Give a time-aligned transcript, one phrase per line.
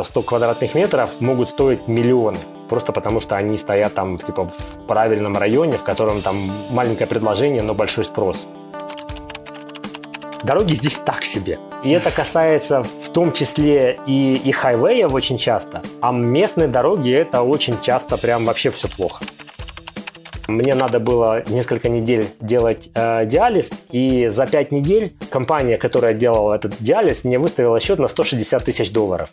[0.00, 2.38] 100 квадратных метров могут стоить миллионы.
[2.68, 7.62] Просто потому, что они стоят там типа, в правильном районе, в котором там маленькое предложение,
[7.64, 8.46] но большой спрос.
[10.44, 11.58] Дороги здесь так себе.
[11.82, 15.82] И это касается в том числе и, и хайвеев очень часто.
[16.00, 19.24] А местные дороги это очень часто прям вообще все плохо.
[20.46, 26.54] Мне надо было несколько недель делать э, диализ, и за пять недель компания, которая делала
[26.54, 29.30] этот диализ, мне выставила счет на 160 тысяч долларов.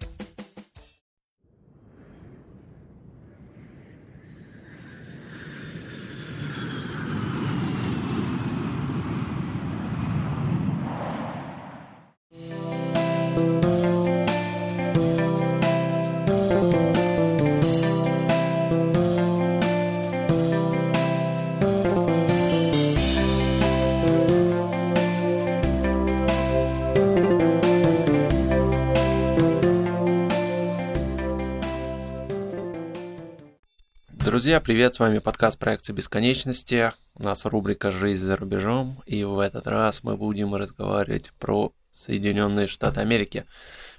[34.45, 36.93] Друзья, привет, с вами подкаст проекции бесконечности.
[37.15, 42.67] У нас рубрика «Жизнь за рубежом», и в этот раз мы будем разговаривать про Соединенные
[42.67, 43.45] Штаты Америки.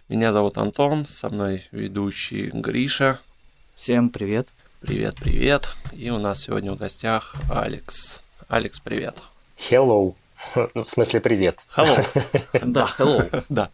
[0.08, 3.18] Меня зовут Антон, со мной ведущий Гриша.
[3.74, 4.46] Всем привет.
[4.80, 5.68] Привет, привет.
[5.90, 8.20] И у нас сегодня в гостях Алекс.
[8.46, 9.16] Алекс, привет.
[9.58, 10.14] Hello.
[10.76, 11.66] Ну, в смысле, привет.
[11.76, 12.06] Hello.
[12.64, 13.44] Да, hello.
[13.48, 13.72] Да.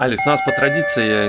[0.00, 1.28] Алекс, у нас по традиции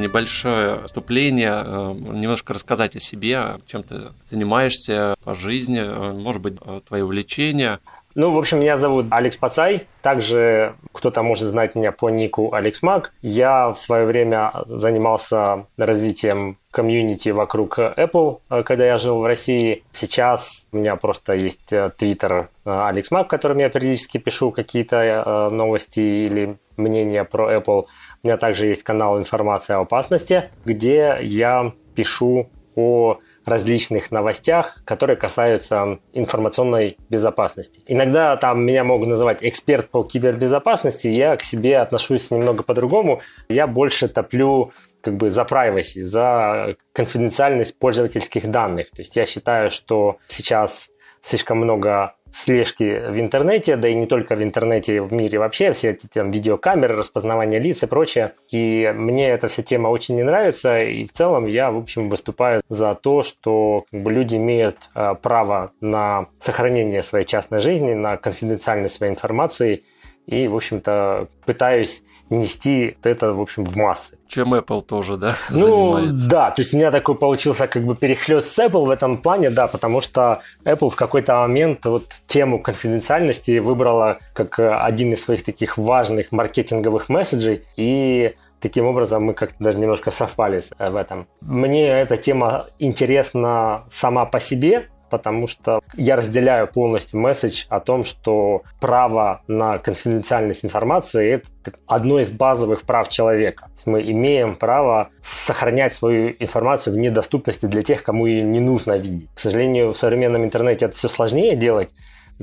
[0.00, 6.56] небольшое вступление, э, немножко рассказать о себе, чем ты занимаешься по жизни, э, может быть,
[6.60, 7.78] э, твои увлечения.
[8.16, 9.86] Ну, в общем, меня зовут Алекс Пацай.
[10.02, 13.12] Также кто-то может знать меня по нику Алекс Мак.
[13.22, 19.84] Я в свое время занимался развитием комьюнити вокруг Apple, когда я жил в России.
[19.92, 26.00] Сейчас у меня просто есть твиттер Алекс Мак, в котором я периодически пишу какие-то новости
[26.00, 27.86] или мнения про Apple.
[28.22, 35.16] У меня также есть канал «Информация о опасности», где я пишу о различных новостях, которые
[35.16, 37.82] касаются информационной безопасности.
[37.86, 43.20] Иногда там меня могут называть эксперт по кибербезопасности, я к себе отношусь немного по-другому.
[43.48, 48.90] Я больше топлю как бы за privacy, за конфиденциальность пользовательских данных.
[48.90, 50.90] То есть я считаю, что сейчас
[51.20, 55.90] слишком много слежки в интернете, да и не только в интернете, в мире вообще, все
[55.90, 58.34] эти там видеокамеры, распознавание лиц и прочее.
[58.50, 62.60] И мне эта вся тема очень не нравится, и в целом я, в общем, выступаю
[62.68, 68.16] за то, что как бы, люди имеют э, право на сохранение своей частной жизни, на
[68.16, 69.84] конфиденциальность своей информации,
[70.26, 74.18] и, в общем-то, пытаюсь нести это, в общем, в массы.
[74.26, 76.28] Чем Apple тоже, да, Ну, занимается.
[76.28, 79.50] да, то есть у меня такой получился как бы перехлест с Apple в этом плане,
[79.50, 85.44] да, потому что Apple в какой-то момент вот тему конфиденциальности выбрала как один из своих
[85.44, 91.26] таких важных маркетинговых месседжей, и таким образом мы как-то даже немножко совпали в этом.
[91.40, 98.04] Мне эта тема интересна сама по себе, потому что я разделяю полностью месседж о том,
[98.04, 101.32] что право на конфиденциальность информации–
[101.64, 103.68] это одно из базовых прав человека.
[103.84, 109.30] Мы имеем право сохранять свою информацию в недоступности для тех, кому ее не нужно видеть.
[109.34, 111.90] К сожалению, в современном интернете это все сложнее делать,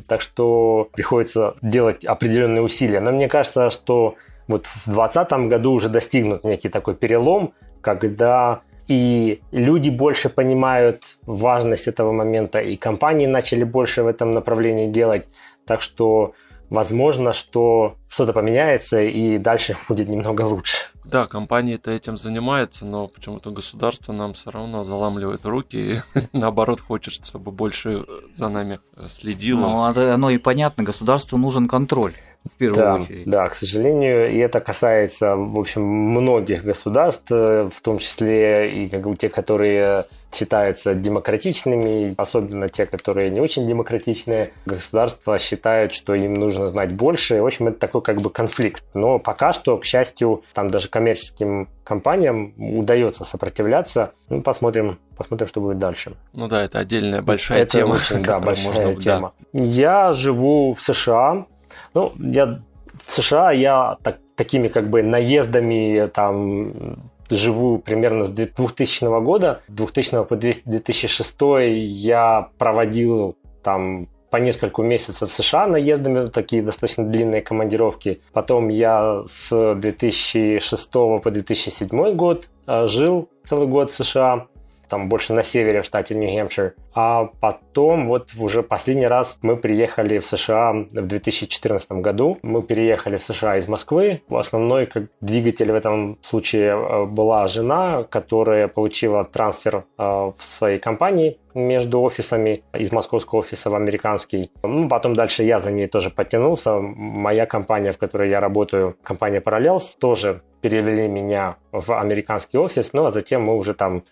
[0.07, 2.99] так что приходится делать определенные усилия.
[2.99, 4.15] Но мне кажется, что
[4.47, 11.87] вот в 2020 году уже достигнут некий такой перелом, когда и люди больше понимают важность
[11.87, 15.27] этого момента, и компании начали больше в этом направлении делать.
[15.65, 16.33] Так что
[16.69, 20.77] возможно, что что-то поменяется и дальше будет немного лучше.
[21.03, 26.01] Да, компании-то этим занимаются, но почему-то государство нам все равно заламливает руки и
[26.33, 28.03] наоборот хочет, чтобы больше
[28.33, 29.93] за нами следило.
[29.93, 32.13] Ну, оно и понятно, государству нужен контроль
[32.45, 33.29] в первую да, очередь.
[33.29, 38.89] Да, к сожалению, и это касается, в общем, многих государств, э, в том числе и
[38.89, 44.51] как бы те, которые считаются демократичными, особенно те, которые не очень демократичные.
[44.65, 47.41] Государства считают, что им нужно знать больше.
[47.41, 48.83] В общем, это такой как бы конфликт.
[48.93, 54.11] Но пока что, к счастью, там даже коммерческим компаниям удается сопротивляться.
[54.29, 56.13] Ну, посмотрим, посмотрим, что будет дальше.
[56.33, 57.93] Ну да, это отдельная большая это тема.
[57.93, 59.33] Очень, да, большая можно, тема.
[59.53, 59.65] Да.
[59.65, 61.45] Я живу в США,
[61.93, 62.61] ну, я
[63.01, 66.97] в США я так, такими как бы наездами там
[67.29, 69.61] живу примерно с 2000 года.
[69.67, 71.35] 2000 по 2006
[71.75, 78.21] я проводил там по несколько месяцев в США наездами, такие достаточно длинные командировки.
[78.33, 84.47] Потом я с 2006 по 2007 год э, жил целый год в США.
[84.95, 86.73] Там больше на севере в штате Нью-Хэмпшир.
[86.93, 92.37] А потом вот уже последний раз мы приехали в США в 2014 году.
[92.43, 94.21] Мы переехали в США из Москвы.
[94.29, 100.79] Основной как двигатель в этом случае э, была жена, которая получила трансфер э, в своей
[100.79, 104.51] компании между офисами из московского офиса в американский.
[104.63, 106.79] Ну, потом дальше я за ней тоже подтянулся.
[106.79, 113.05] Моя компания, в которой я работаю, компания Parallels, тоже перевели меня в американский офис, ну
[113.05, 114.03] а затем мы уже там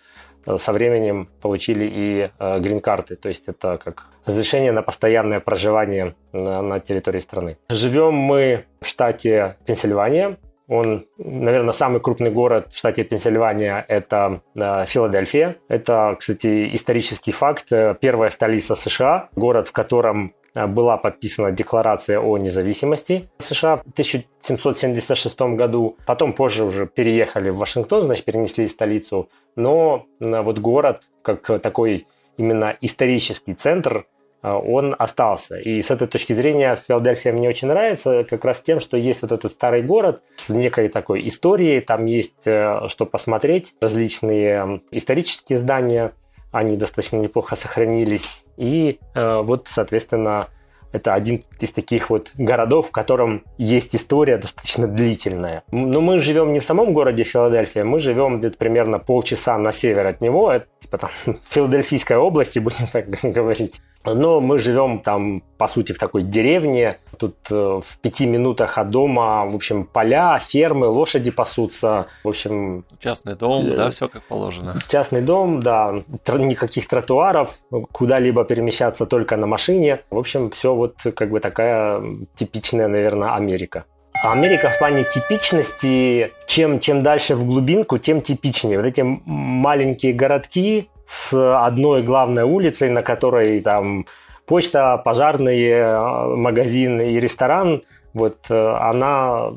[0.57, 6.61] со временем получили и э, грин-карты, то есть это как разрешение на постоянное проживание на,
[6.61, 7.57] на территории страны.
[7.69, 10.37] Живем мы в штате Пенсильвания,
[10.67, 15.57] он, наверное, самый крупный город в штате Пенсильвания– это э, Филадельфия.
[15.67, 17.69] Это, кстати, исторический факт.
[17.99, 25.41] Первая столица США, город, в котором э, была подписана Декларация о независимости США в 1776
[25.41, 25.97] году.
[26.05, 29.29] Потом позже уже переехали в Вашингтон, значит, перенесли столицу.
[29.55, 32.07] Но э, вот город, как такой
[32.37, 34.05] именно исторический центр,
[34.43, 35.57] а, он остался.
[35.57, 39.31] И с этой точки зрения Филадельфия мне очень нравится как раз тем, что есть вот
[39.31, 46.11] этот старый город с некой такой историей, там есть э, что посмотреть, различные исторические здания,
[46.53, 48.43] они достаточно неплохо сохранились.
[48.55, 50.47] И э, вот, соответственно,
[50.93, 55.63] это один из таких вот городов, в котором есть история достаточно длительная.
[55.71, 60.05] Но мы живем не в самом городе Филадельфия, мы живем где-то примерно полчаса на север
[60.05, 61.09] от него, это типа там
[61.49, 63.81] Филадельфийской области, будем так говорить.
[64.05, 66.97] Но мы живем там, по сути, в такой деревне.
[67.17, 72.07] Тут э, в пяти минутах от дома, в общем, поля, фермы, лошади пасутся.
[72.23, 72.85] В общем...
[72.99, 74.75] Частный дом, э, да, все как положено.
[74.89, 76.03] Частный дом, да.
[76.27, 77.59] Никаких тротуаров,
[77.91, 80.01] куда-либо перемещаться только на машине.
[80.09, 82.03] В общем, все вот как бы такая
[82.35, 83.85] типичная, наверное, Америка.
[84.21, 88.77] Америка в плане типичности, чем, чем дальше в глубинку, тем типичнее.
[88.77, 91.33] Вот эти маленькие городки, с
[91.65, 94.05] одной главной улицей, на которой там
[94.45, 97.83] почта, пожарные, магазин и ресторан,
[98.13, 99.53] вот э, она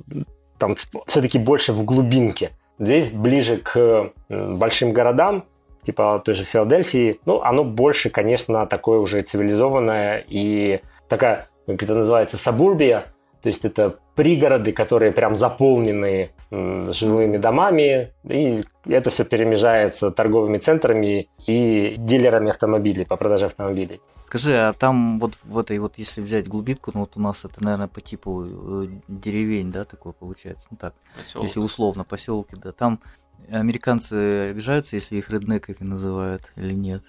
[0.59, 0.75] там
[1.07, 2.53] все-таки больше в глубинке.
[2.79, 5.45] Здесь ближе к большим городам,
[5.83, 11.95] типа той же Филадельфии, ну, оно больше, конечно, такое уже цивилизованное и такая, как это
[11.95, 13.07] называется, сабурбия,
[13.47, 21.29] то есть это пригороды, которые прям заполнены жилыми домами, и это все перемежается торговыми центрами
[21.47, 24.01] и дилерами автомобилей по продаже автомобилей.
[24.25, 27.63] Скажи, а там вот в этой вот, если взять глубинку, ну вот у нас это,
[27.63, 31.47] наверное, по типу э, деревень, да, такое получается, ну так, Поселок.
[31.47, 32.99] если условно, поселки, да, там
[33.49, 37.05] американцы обижаются, если их реднеками называют или нет?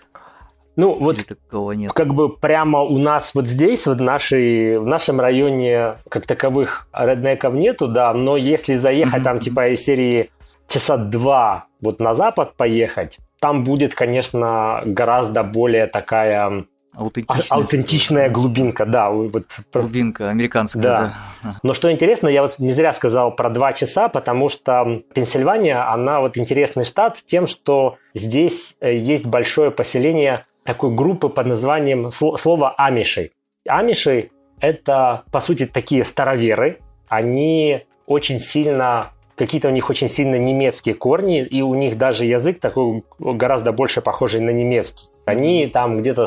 [0.78, 1.92] Ну, вот такого нет.
[1.92, 6.88] как бы прямо у нас вот здесь, вот в, нашей, в нашем районе, как таковых
[6.94, 9.24] реднеков нету, да, но если заехать mm-hmm.
[9.24, 10.30] там типа из серии
[10.68, 16.66] часа два вот на запад поехать, там будет, конечно, гораздо более такая
[16.98, 17.46] Аутентичная.
[17.50, 19.12] Аутентичная глубинка, да.
[19.12, 19.46] Вот.
[19.72, 21.14] Глубинка американская, да.
[21.44, 21.60] да.
[21.62, 26.22] Но что интересно, я вот не зря сказал про два часа, потому что Пенсильвания, она
[26.22, 32.76] вот интересный штат тем, что здесь э, есть большое поселение такой группы под названием слово
[32.78, 33.32] амиши.
[33.66, 36.80] Амиши– это, по сути, такие староверы.
[37.08, 42.60] Они очень сильно какие-то у них очень сильно немецкие корни, и у них даже язык
[42.60, 45.08] такой гораздо больше похожий на немецкий.
[45.26, 46.26] Они там где-то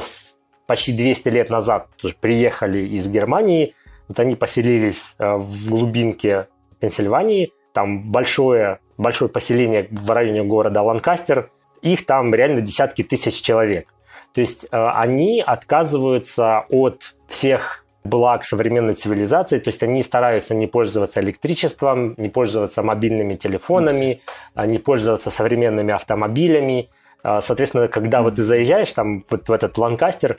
[0.66, 1.88] почти 200 лет назад
[2.20, 3.74] приехали из Германии,
[4.08, 6.46] вот они поселились э, в глубинке
[6.78, 11.50] Пенсильвании, там большое, большое поселение в районе города Ланкастер,
[11.82, 13.88] их там реально десятки тысяч человек.
[14.32, 20.66] То есть э, они отказываются от всех благ современной цивилизации, то есть они стараются не
[20.66, 24.20] пользоваться электричеством, не пользоваться мобильными телефонами,
[24.54, 26.88] э, не пользоваться современными автомобилями.
[27.22, 30.38] Э, соответственно, когда вот ты заезжаешь там вот в этот Ланкастер,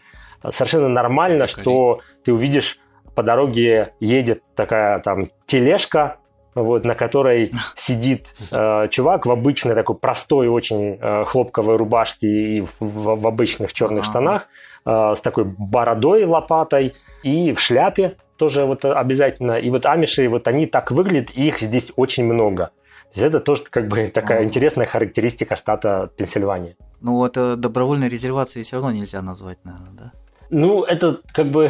[0.50, 2.80] совершенно нормально, что ты увидишь
[3.14, 6.18] по дороге едет такая там тележка
[6.56, 12.62] вот, на которой сидит э, чувак в обычной такой простой очень э, хлопковой рубашке и
[12.62, 14.48] в, в, в обычных черных штанах
[14.86, 16.94] э, с такой бородой лопатой
[17.24, 19.60] и в шляпе тоже вот обязательно.
[19.60, 22.72] И вот амиши, вот они так выглядят, и их здесь очень много.
[23.14, 26.76] То есть это тоже как бы такая интересная характеристика штата Пенсильвания.
[27.02, 30.12] Ну, это добровольной резервации все равно нельзя назвать, наверное, да?
[30.50, 31.70] Ну, это как бы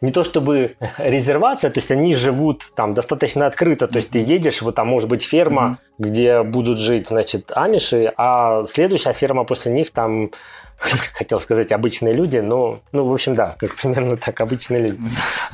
[0.00, 4.62] не то чтобы резервация, то есть они живут там достаточно открыто, то есть ты едешь,
[4.62, 5.94] вот там может быть ферма, mm-hmm.
[5.98, 10.30] где будут жить, значит, амиши, а следующая ферма после них там
[11.14, 15.00] хотел сказать обычные люди, но, ну, в общем, да, как примерно так, обычные люди.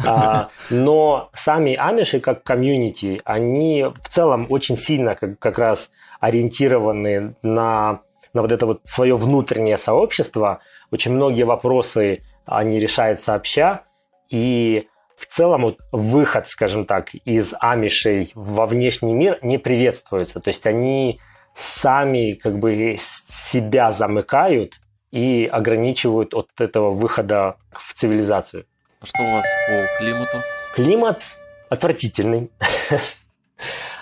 [0.05, 7.35] А, но сами амиши как комьюнити, они в целом очень сильно как, как раз ориентированы
[7.43, 8.01] на
[8.33, 10.61] на вот это вот свое внутреннее сообщество.
[10.91, 13.85] Очень многие вопросы, они решают сообща,
[14.29, 20.41] и в целом вот выход, скажем так, из амишей во внешний мир не приветствуется.
[20.41, 21.21] То есть они
[21.55, 24.75] сами как бы себя замыкают
[25.11, 28.67] и ограничивают от этого выхода в цивилизацию.
[29.01, 30.43] А что у вас по климату?
[30.75, 31.23] Климат
[31.71, 32.51] отвратительный.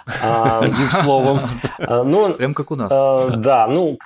[0.06, 1.40] Одним словом.
[1.78, 2.88] А, ну, Прям как у нас.
[2.92, 3.98] А, да, ну,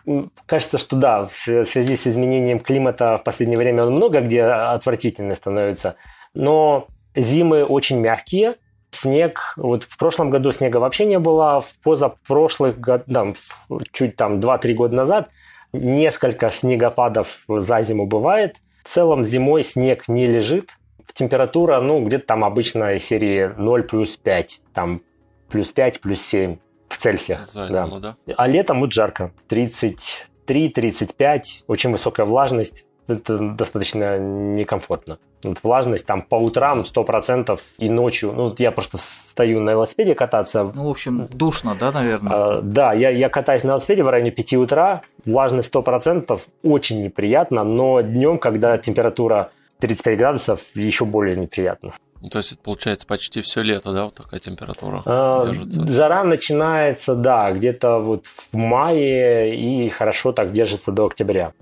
[0.47, 5.35] кажется, что да, в связи с изменением климата в последнее время он много где отвратительно
[5.35, 5.97] становится.
[6.35, 8.57] Но зимы очень мягкие,
[8.91, 13.33] снег, вот в прошлом году снега вообще не было, в позапрошлых, да,
[13.93, 15.29] чуть там 2-3 года назад
[15.73, 18.57] несколько снегопадов за зиму бывает.
[18.85, 20.71] В целом зимой снег не лежит,
[21.19, 25.03] температура, ну, где-то там обычно из серии 0 плюс 5, там
[25.49, 26.57] плюс 5, плюс 7
[26.89, 27.47] в Цельсиях.
[27.47, 28.17] За зиму, да.
[28.27, 28.35] да.
[28.37, 35.19] А летом вот жарко, 33-35, очень высокая влажность, это достаточно некомфортно.
[35.43, 38.33] Вот влажность там по утрам 100% и ночью.
[38.33, 40.73] Ну, я просто стою на велосипеде кататься.
[40.75, 42.33] Ну, в общем, душно, да, наверное?
[42.33, 45.03] А, да, я, я катаюсь на велосипеде в районе 5 утра.
[45.25, 51.93] Влажность 100%, очень неприятно, но днем, когда температура 35 градусов, еще более неприятно.
[52.21, 55.87] Ну, то есть это получается почти все лето, да, вот такая температура а, держится?
[55.87, 61.53] Жара начинается, да, где-то вот в мае и хорошо так держится до октября.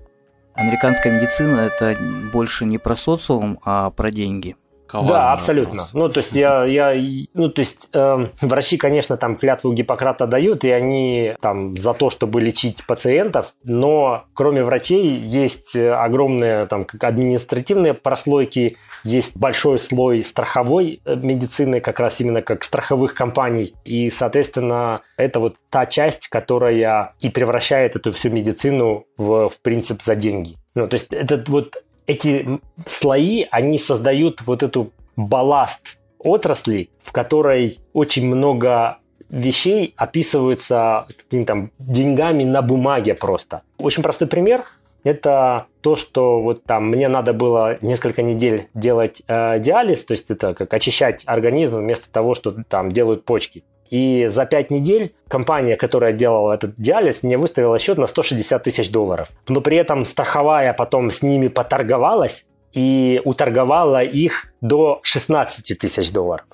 [0.55, 1.95] Американская медицина это
[2.33, 4.55] больше не про социум, а про деньги.
[4.87, 5.83] Коварный да, абсолютно.
[5.83, 5.93] Вопрос.
[5.93, 10.63] Ну, то есть я, я ну, то есть э, врачи, конечно, там клятву Гиппократа дают,
[10.63, 17.93] и они там за то, чтобы лечить пациентов, но кроме врачей есть огромные там административные
[17.93, 25.01] прослойки, есть большой слой страховой э, медицины, как раз именно как страховых компаний, и, соответственно,
[25.17, 30.57] это вот та часть, которая и превращает эту всю медицину в, в принцип за деньги.
[30.75, 37.79] Ну, то есть этот вот эти слои, они создают вот эту балласт отрасли, в которой
[37.93, 38.97] очень много
[39.29, 43.61] вещей описываются какими-то деньгами на бумаге просто.
[43.77, 44.65] Очень простой пример–
[45.03, 50.31] это то, что вот там мне надо было несколько недель делать э, диализ, то есть
[50.31, 53.63] это как очищать организм вместо того, что там делают почки.
[53.89, 58.91] И за 5 недель компания, которая делала этот диализ, мне выставила счет на 160 тысяч
[58.91, 59.29] долларов.
[59.47, 66.45] Но при этом страховая потом с ними поторговалась и уторговала их до 16 тысяч долларов.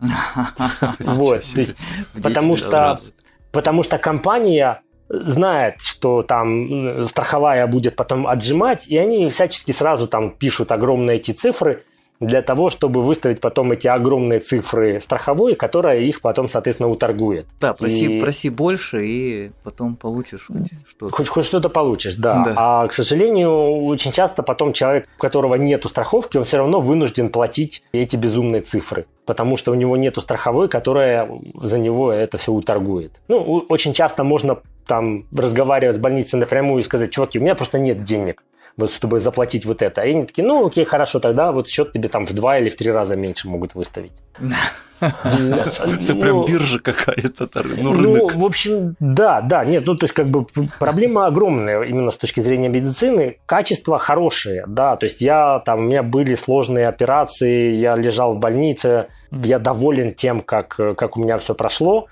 [0.98, 1.42] Вот,
[2.22, 2.98] потому что,
[3.50, 10.30] потому что компания знает, что там страховая будет потом отжимать, и они всячески сразу там
[10.30, 11.84] пишут огромные эти цифры–
[12.20, 17.46] для того, чтобы выставить потом эти огромные цифры страховой, которая их потом, соответственно, уторгует.
[17.60, 18.20] Да, проси, и...
[18.20, 20.48] проси больше, и потом получишь
[20.88, 21.14] что-то.
[21.14, 22.44] Хоть, хоть что-то получишь, да.
[22.44, 22.54] да.
[22.56, 27.28] А, к сожалению, очень часто потом человек, у которого нет страховки, он все равно вынужден
[27.28, 31.28] платить эти безумные цифры потому что у него нет страховой, которая
[31.60, 33.20] за него это все уторгует.
[33.26, 37.80] Ну, очень часто можно там разговаривать с больницей напрямую и сказать, чуваки, у меня просто
[37.80, 38.42] нет денег
[38.76, 40.02] вот чтобы заплатить вот это.
[40.02, 42.76] И они такие, ну окей, хорошо, тогда вот счет тебе там в два или в
[42.76, 44.12] три раза меньше могут выставить.
[45.00, 50.14] Это прям ну, биржа какая-то, ну, ну, в общем, да, да, нет, ну, то есть,
[50.14, 50.46] как бы,
[50.78, 53.38] проблема огромная именно с точки зрения медицины.
[53.44, 58.38] Качество хорошее, да, то есть, я, там, у меня были сложные операции, я лежал в
[58.38, 62.06] больнице, я доволен тем, как, как у меня все прошло,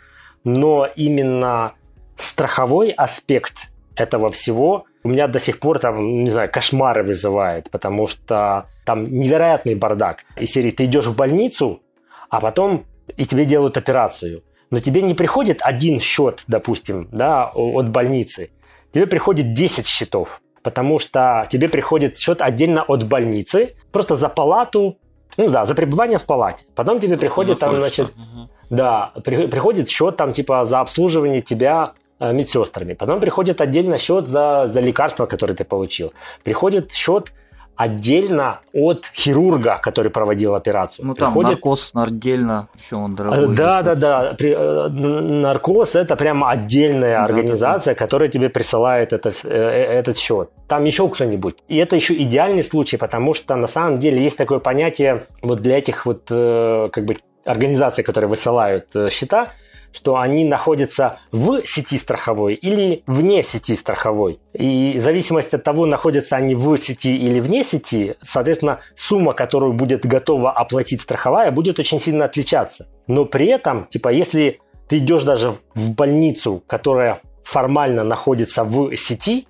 [0.45, 1.73] но именно
[2.17, 8.07] страховой аспект этого всего у меня до сих пор там, не знаю, кошмары вызывает, потому
[8.07, 10.25] что там невероятный бардак.
[10.37, 11.83] Из серии ты идешь в больницу,
[12.31, 14.43] а потом и тебе делают операцию.
[14.71, 18.51] Но тебе не приходит один счет, допустим, да, от больницы.
[18.93, 24.97] Тебе приходит 10 счетов, потому что тебе приходит счет отдельно от больницы, просто за палату,
[25.37, 26.65] ну да, за пребывание в палате.
[26.75, 28.49] Потом тебе приходит там, значит, угу.
[28.71, 32.95] да, при, приходит счет там типа за обслуживание тебя медсестрами.
[32.95, 36.13] Потом приходит отдельно счет за, за лекарства, которые ты получил.
[36.43, 37.33] Приходит счет
[37.77, 41.07] отдельно от хирурга, который проводил операцию.
[41.07, 41.51] Ну там Приходит...
[41.53, 43.55] наркоз отдельно, еще он дорогой.
[43.55, 44.35] Да, да, да.
[44.39, 44.55] При...
[44.57, 48.05] Э, наркоз это прямо отдельная да, организация, да, да.
[48.05, 50.51] которая тебе присылает этот, э, этот счет.
[50.69, 51.57] Там еще кто-нибудь.
[51.69, 55.79] И это еще идеальный случай, потому что на самом деле есть такое понятие вот для
[55.79, 59.53] этих вот как бы организаций, которые высылают счета,
[59.95, 64.41] что они находятся в сети страховой или вне сети страховой.
[64.53, 69.73] И в зависимости от того, находятся они в сети или вне сети, соответственно, сумма, которую
[69.73, 72.89] будет готова оплатить страховая, будет очень сильно отличаться.
[73.07, 79.47] Но при этом, типа, если ты идешь даже в больницу, которая формально находится в сети,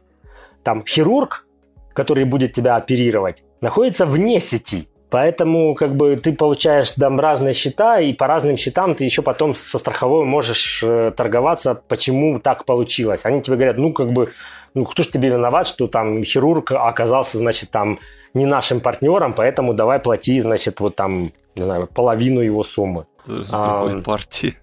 [0.62, 1.46] там хирург,
[1.94, 4.88] который будет тебя оперировать, находится вне сети.
[5.14, 9.54] Поэтому как бы ты получаешь там разные счета, и по разным счетам ты еще потом
[9.54, 13.20] со страховой можешь э, торговаться, почему так получилось.
[13.22, 14.32] Они тебе говорят, ну как бы,
[14.74, 18.00] ну кто ж тебе виноват, что там хирург оказался, значит, там
[18.34, 23.06] не нашим партнером, поэтому давай плати, значит, вот там, не знаю, половину его суммы.
[23.26, 24.54] С другой а, партии.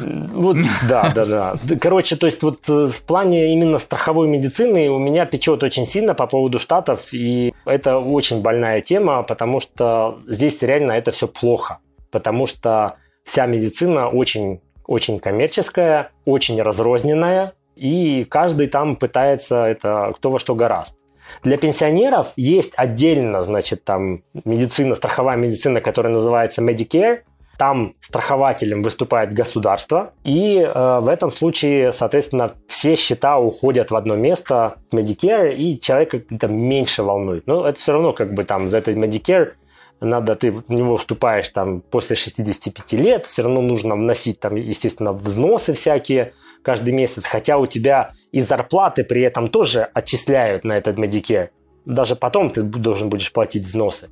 [0.00, 0.56] Вот,
[0.88, 1.54] да, да, да.
[1.80, 6.14] Короче, то есть вот э, в плане именно страховой медицины у меня печет очень сильно
[6.14, 11.78] по поводу штатов, и это очень больная тема, потому что здесь реально это все плохо,
[12.10, 20.30] потому что вся медицина очень, очень коммерческая, очень разрозненная, и каждый там пытается это кто
[20.30, 20.96] во что гораст.
[21.42, 27.20] Для пенсионеров есть отдельно, значит, там медицина, страховая медицина, которая называется Medicare–
[27.58, 34.16] там страхователем выступает государство, и э, в этом случае, соответственно, все счета уходят в одно
[34.16, 37.46] место, Medicare, и человека это меньше волнует.
[37.46, 39.52] Но это все равно как бы там за этот Medicare
[40.00, 45.12] надо, ты в него вступаешь там после 65 лет, все равно нужно вносить там, естественно,
[45.12, 50.98] взносы всякие каждый месяц, хотя у тебя и зарплаты при этом тоже отчисляют на этот
[50.98, 51.48] Medicare.
[51.86, 54.10] Даже потом ты должен будешь платить взносы.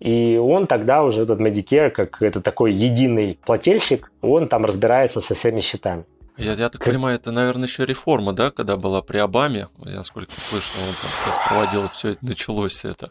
[0.00, 5.34] И он тогда уже, этот Medicare, как это такой единый плательщик, он там разбирается со
[5.34, 6.04] всеми счетами.
[6.38, 10.32] Я, я так понимаю, это, наверное, еще реформа, да, когда была при Обаме, я сколько
[10.48, 13.10] слышал, он там раз проводил, все это началось это.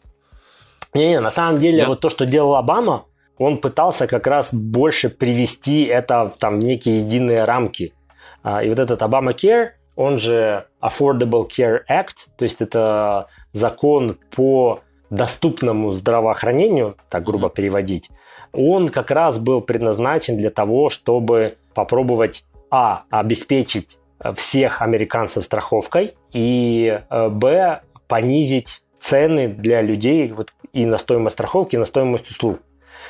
[0.96, 1.88] Не-не, на самом деле, Нет?
[1.88, 3.06] вот то, что делал Обама,
[3.38, 7.94] он пытался как раз больше привести это в там некие единые рамки.
[8.42, 14.82] А, и вот этот Obamacare, он же Affordable Care Act, то есть это закон по
[15.10, 18.10] доступному здравоохранению, так грубо переводить,
[18.52, 23.98] он как раз был предназначен для того, чтобы попробовать, а, обеспечить
[24.36, 31.76] всех американцев страховкой, и, э, б, понизить цены для людей вот, и на стоимость страховки,
[31.76, 32.60] и на стоимость услуг.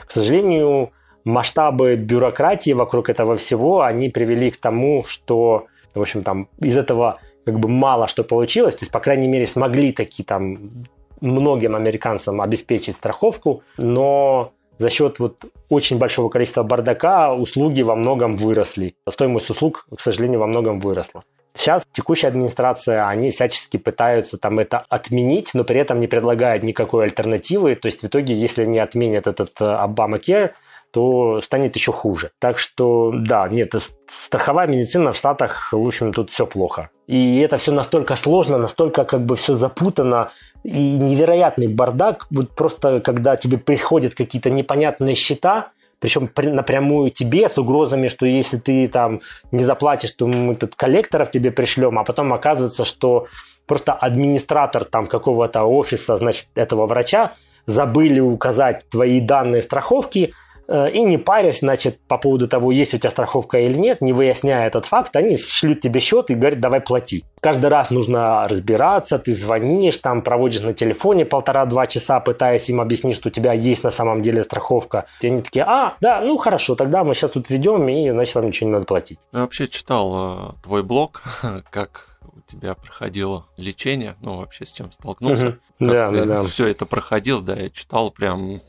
[0.05, 0.91] К сожалению,
[1.23, 7.19] масштабы бюрократии вокруг этого всего, они привели к тому, что, в общем, там из этого
[7.45, 10.83] как бы мало что получилось, то есть, по крайней мере, смогли такие там
[11.21, 18.35] многим американцам обеспечить страховку, но за счет вот очень большого количества бардака услуги во многом
[18.35, 18.95] выросли.
[19.07, 21.23] Стоимость услуг, к сожалению, во многом выросла.
[21.53, 27.05] Сейчас текущая администрация, они всячески пытаются там это отменить, но при этом не предлагают никакой
[27.05, 27.75] альтернативы.
[27.75, 30.51] То есть в итоге, если они отменят этот Obamacare,
[30.91, 32.31] то станет еще хуже.
[32.39, 33.73] Так что, да, нет,
[34.07, 36.89] страховая медицина в Штатах, в общем, тут все плохо.
[37.07, 40.31] И это все настолько сложно, настолько как бы все запутано,
[40.63, 42.27] и невероятный бардак.
[42.31, 48.57] Вот просто, когда тебе приходят какие-то непонятные счета, причем напрямую тебе с угрозами, что если
[48.57, 49.21] ты там
[49.51, 53.27] не заплатишь, то мы тут коллекторов тебе пришлем, а потом оказывается, что
[53.67, 57.33] просто администратор там какого-то офиса, значит, этого врача
[57.65, 60.33] забыли указать твои данные страховки,
[60.69, 64.67] и не парясь, значит, по поводу того, есть у тебя страховка или нет, не выясняя
[64.67, 67.25] этот факт, они шлют тебе счет и говорят, давай плати.
[67.41, 73.15] Каждый раз нужно разбираться, ты звонишь, там проводишь на телефоне полтора-два часа, пытаясь им объяснить,
[73.15, 75.05] что у тебя есть на самом деле страховка.
[75.21, 78.47] И они такие, а, да, ну хорошо, тогда мы сейчас тут ведем, и значит, вам
[78.47, 79.19] ничего не надо платить.
[79.33, 81.23] Я вообще читал э, твой блог,
[81.71, 85.57] как у тебя проходило лечение, ну, вообще с чем столкнулся.
[85.79, 85.89] Угу.
[85.89, 86.43] Да, да, да.
[86.43, 88.61] Все это проходил, да, я читал прям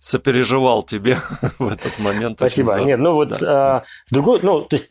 [0.00, 1.18] сопереживал тебе
[1.58, 2.38] в этот момент.
[2.38, 2.74] Спасибо.
[2.80, 3.84] Нет, ну вот да.
[3.84, 4.88] э, с другой, ну, то есть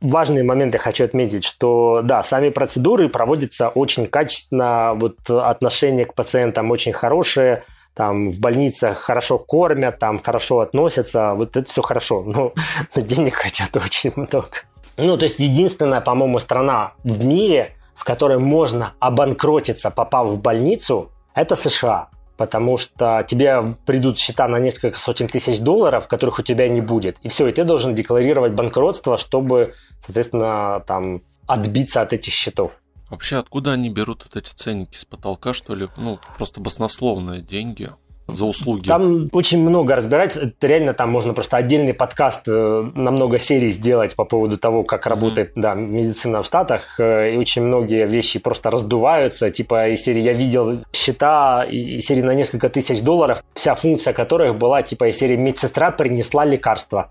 [0.00, 6.14] важный момент я хочу отметить, что да, сами процедуры проводятся очень качественно, вот отношение к
[6.14, 7.64] пациентам очень хорошее,
[7.94, 12.52] там в больницах хорошо кормят, там хорошо относятся, вот это все хорошо, но
[12.94, 14.48] денег хотят очень много.
[14.96, 21.10] Ну, то есть единственная, по-моему, страна в мире, в которой можно обанкротиться, попав в больницу,
[21.34, 22.08] это США
[22.40, 27.18] потому что тебе придут счета на несколько сотен тысяч долларов, которых у тебя не будет.
[27.20, 32.80] И все, и ты должен декларировать банкротство, чтобы, соответственно, там отбиться от этих счетов.
[33.10, 35.88] Вообще, откуда они берут вот эти ценники с потолка, что ли?
[35.98, 37.90] Ну, просто баснословные деньги
[38.34, 38.88] за услуги?
[38.88, 40.40] Там очень много разбирается.
[40.40, 44.84] Это реально там можно просто отдельный подкаст э, на много серий сделать по поводу того,
[44.84, 45.60] как работает mm-hmm.
[45.60, 46.98] да, медицина в Штатах.
[46.98, 49.50] Э, и очень многие вещи просто раздуваются.
[49.50, 54.56] Типа из серии я видел счета из серии на несколько тысяч долларов, вся функция которых
[54.56, 57.10] была типа из серии медсестра принесла лекарство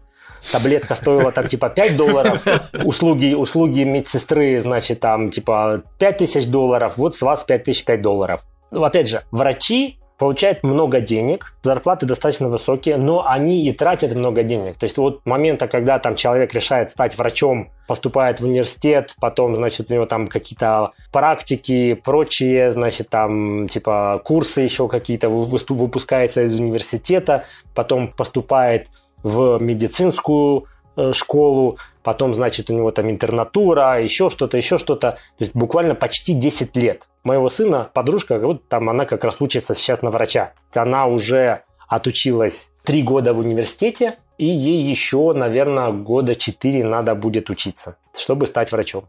[0.51, 2.45] таблетка стоила там типа 5 долларов,
[2.83, 8.01] услуги, услуги медсестры, значит, там типа 5 тысяч долларов, вот с вас 5 тысяч 5
[8.01, 8.41] долларов.
[8.71, 14.43] Ну, опять же, врачи получают много денег, зарплаты достаточно высокие, но они и тратят много
[14.43, 14.77] денег.
[14.77, 19.89] То есть вот момента, когда там человек решает стать врачом, поступает в университет, потом, значит,
[19.89, 27.45] у него там какие-то практики, прочие, значит, там, типа, курсы еще какие-то выпускается из университета,
[27.73, 28.87] потом поступает
[29.23, 30.67] в медицинскую
[30.99, 31.77] Э, школу,
[32.09, 35.11] потом, значит, у него там интернатура, еще что-то, еще что-то.
[35.11, 37.07] То есть буквально почти 10 лет.
[37.23, 40.53] Моего сына подружка, вот там она как раз учится сейчас на врача.
[40.73, 47.51] Она уже отучилась 3 года в университете, и ей еще, наверное, года 4 надо будет
[47.51, 49.03] учиться, чтобы стать врачом.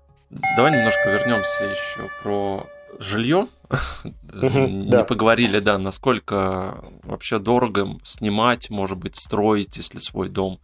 [0.55, 2.67] Давай немножко вернемся еще про
[2.99, 3.47] жилье.
[4.43, 10.61] Не поговорили, да, насколько вообще дорого снимать, может быть, строить, если свой дом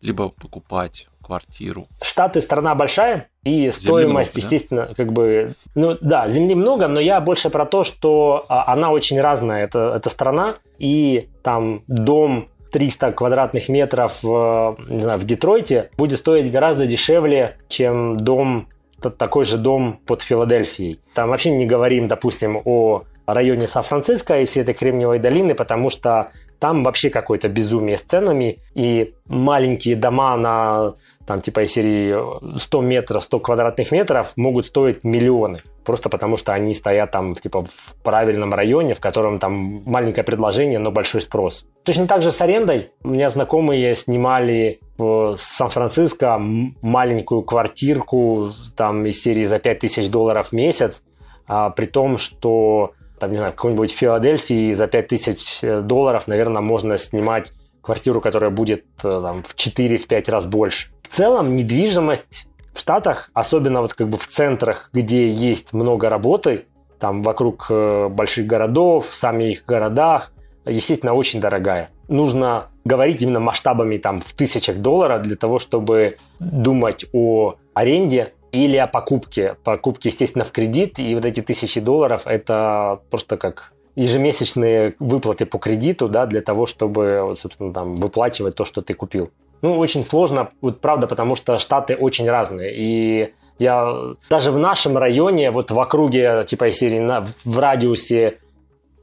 [0.00, 1.86] либо покупать квартиру.
[2.02, 4.94] Штаты страна большая, и стоимость, много, естественно, да?
[4.94, 9.20] как бы, ну да, земли много, но я больше про то, что а, она очень
[9.20, 15.90] разная, это, это страна, и там дом 300 квадратных метров в, не знаю, в Детройте
[15.96, 18.66] будет стоить гораздо дешевле, чем дом
[19.00, 20.98] такой же дом под Филадельфией.
[21.14, 26.32] Там вообще не говорим, допустим, о районе Сан-Франциско и всей этой Кремниевой долины, потому что
[26.58, 30.94] там вообще какое-то безумие с ценами, и маленькие дома на
[31.30, 35.62] там типа из серии 100 метров, 100 квадратных метров могут стоить миллионы.
[35.84, 40.80] Просто потому, что они стоят там типа в правильном районе, в котором там маленькое предложение,
[40.80, 41.66] но большой спрос.
[41.84, 42.90] Точно так же с арендой.
[43.04, 46.36] У меня знакомые снимали в Сан-Франциско
[46.82, 51.04] маленькую квартирку там из серии за 5000 долларов в месяц,
[51.46, 56.60] а, при том, что там, не знаю, в какой-нибудь Филадельфии за 5000 э, долларов, наверное,
[56.60, 60.88] можно снимать квартиру, которая будет э, там, в 4-5 раз больше.
[61.02, 66.66] В целом недвижимость в Штатах, особенно вот как бы в центрах, где есть много работы,
[66.98, 70.32] там вокруг э, больших городов, в самих их городах,
[70.66, 71.90] естественно, очень дорогая.
[72.08, 78.76] Нужно говорить именно масштабами там в тысячах долларов для того, чтобы думать о аренде или
[78.76, 79.56] о покупке.
[79.64, 85.58] Покупке, естественно, в кредит, и вот эти тысячи долларов– это просто как ежемесячные выплаты по
[85.58, 89.30] кредиту, да, для того, чтобы, вот, собственно, там, выплачивать то, что ты купил.
[89.62, 93.94] Ну, очень сложно, вот правда, потому что штаты очень разные, и я
[94.30, 98.38] даже в нашем районе, вот в округе, типа из серии, на, в радиусе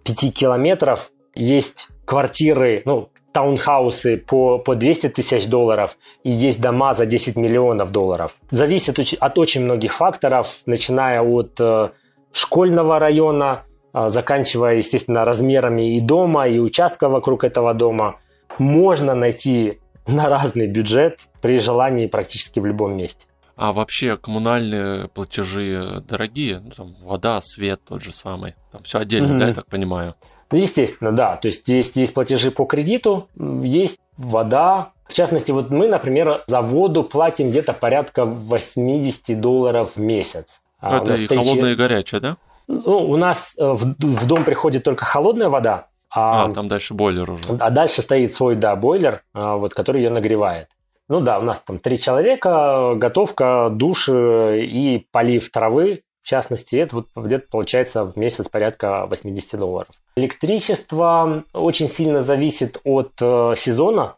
[0.04, 7.06] 5 километров есть квартиры, ну, таунхаусы по, по 200 тысяч долларов и есть дома за
[7.06, 8.36] 10 миллионов долларов.
[8.50, 11.90] Зависит от очень многих факторов, начиная от э,
[12.32, 18.20] школьного района, заканчивая, естественно, размерами и дома, и участка вокруг этого дома.
[18.58, 23.28] Можно найти на разный бюджет при желании практически в любом месте.
[23.56, 26.60] А вообще коммунальные платежи дорогие?
[26.60, 28.54] Ну, там вода, свет тот же самый.
[28.72, 29.40] Там все отдельно, mm-hmm.
[29.40, 30.16] да, я так понимаю?
[30.52, 31.36] Ну, естественно, да.
[31.38, 34.92] То есть есть, есть платежи по кредиту, есть вода.
[35.08, 40.62] В частности, вот мы, например, за воду платим где-то порядка 80 долларов в месяц.
[40.80, 42.38] А Это и холодная, и горячая, да?
[42.68, 45.88] Ну, у нас э, в, в дом приходит только холодная вода.
[46.10, 47.44] А, а там дальше бойлер уже.
[47.60, 50.70] А дальше стоит свой, да, бойлер, а, вот, который ее нагревает.
[51.10, 56.76] Ну да, у нас там три человека, готовка, душ э, и полив травы в частности,
[56.76, 59.88] это вот где-то получается в месяц порядка 80 долларов.
[60.18, 64.18] Электричество очень сильно зависит от э, сезона,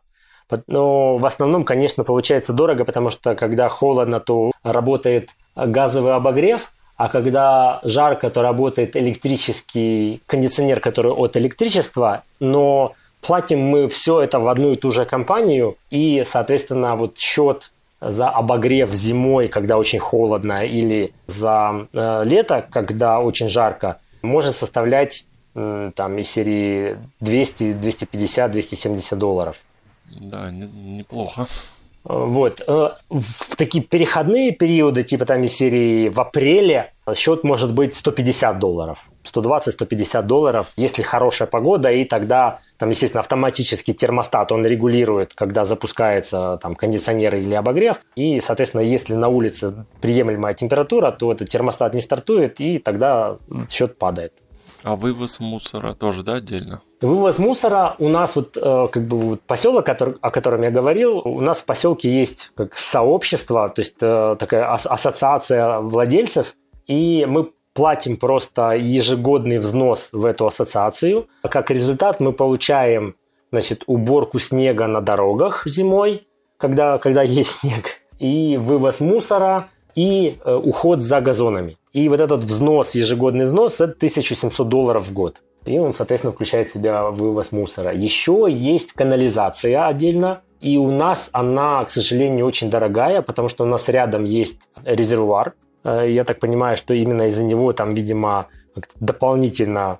[0.66, 7.08] но в основном, конечно, получается дорого, потому что когда холодно, то работает газовый обогрев, а
[7.08, 14.50] когда жарко, то работает электрический кондиционер, который от электричества, но платим мы все это в
[14.50, 20.66] одну и ту же компанию, и, соответственно, вот счет за обогрев зимой, когда очень холодно,
[20.66, 28.52] или за э, лето, когда очень жарко, может составлять э, там из серии 200, 250,
[28.52, 29.56] 270 долларов.
[30.06, 31.48] Да, неплохо.
[32.10, 32.64] Вот.
[32.68, 38.58] Э, в такие переходные периоды, типа там из серии в апреле, счет может быть 150
[38.58, 39.08] долларов.
[39.24, 46.58] 120-150 долларов, если хорошая погода, и тогда там, естественно, автоматически термостат, он регулирует, когда запускается
[46.64, 52.02] там кондиционер или обогрев, и, соответственно, если на улице приемлемая температура, то этот термостат не
[52.02, 53.38] стартует, и тогда
[53.70, 54.34] счет падает.
[54.82, 56.82] А вывоз мусора тоже, да, отдельно?
[57.02, 61.40] Вывоз мусора у нас вот э, как бы вот поселок, о котором я говорил, у
[61.40, 66.56] нас в поселке есть как сообщество, то есть э, такая ассоциация владельцев,
[66.88, 71.28] и мы платим просто ежегодный взнос в эту ассоциацию.
[71.44, 73.16] Как результат мы получаем
[73.52, 80.56] значит, уборку снега на дорогах зимой, когда, когда есть снег, и вывоз мусора, и э,
[80.56, 81.78] уход за газонами.
[81.94, 85.42] И вот этот взнос, ежегодный взнос, это 1700 долларов в год.
[85.66, 87.94] И он, соответственно, включает в себя вывоз мусора.
[87.94, 93.68] Еще есть канализация отдельно, и у нас она, к сожалению, очень дорогая, потому что у
[93.68, 95.54] нас рядом есть резервуар.
[95.84, 98.48] Э, я так понимаю, что именно из-за него там, видимо,
[99.00, 100.00] дополнительно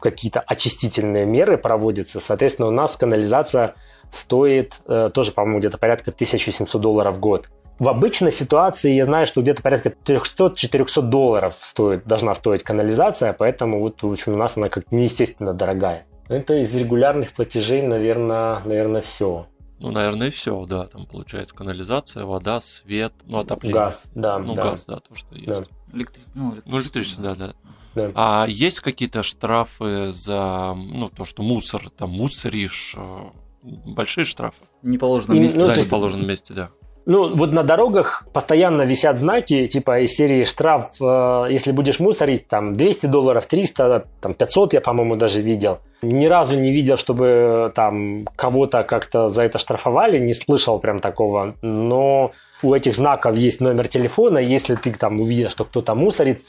[0.00, 2.20] какие-то очистительные меры проводятся.
[2.20, 3.74] Соответственно, у нас канализация
[4.10, 7.50] стоит э, тоже, по-моему, где-то порядка 1700 долларов в год.
[7.78, 13.80] В обычной ситуации я знаю, что где-то порядка 300-400 долларов стоит, должна стоить канализация, поэтому
[13.80, 16.06] вот в общем, у нас она как неестественно дорогая.
[16.28, 19.46] Это из регулярных платежей, наверное, наверное, все.
[19.80, 20.86] Ну, наверное, и все, да.
[20.86, 23.74] Там получается канализация, вода, свет, ну, отопление.
[23.74, 24.38] Газ, да.
[24.38, 24.70] Ну, да.
[24.70, 25.46] газ, да, то, что есть.
[25.46, 25.64] Да.
[25.92, 26.22] Электри...
[26.34, 26.70] Ну, электричество.
[26.70, 27.54] ну, электричество, да, да.
[27.94, 28.10] Да.
[28.14, 33.18] А есть какие-то штрафы за ну, то, что мусор, там мусоришь, э,
[33.62, 34.64] большие штрафы?
[34.82, 35.58] Не положено месте.
[35.58, 36.70] Ну, да, не положено месте, да.
[37.06, 42.48] Ну, вот на дорогах постоянно висят знаки, типа из серии штраф, э, если будешь мусорить,
[42.48, 45.80] там 200 долларов, 300, там 500 я, по-моему, даже видел.
[46.00, 51.54] Ни разу не видел, чтобы там кого-то как-то за это штрафовали, не слышал прям такого.
[51.60, 56.40] Но у этих знаков есть номер телефона, если ты там увидишь, что кто-то мусорит,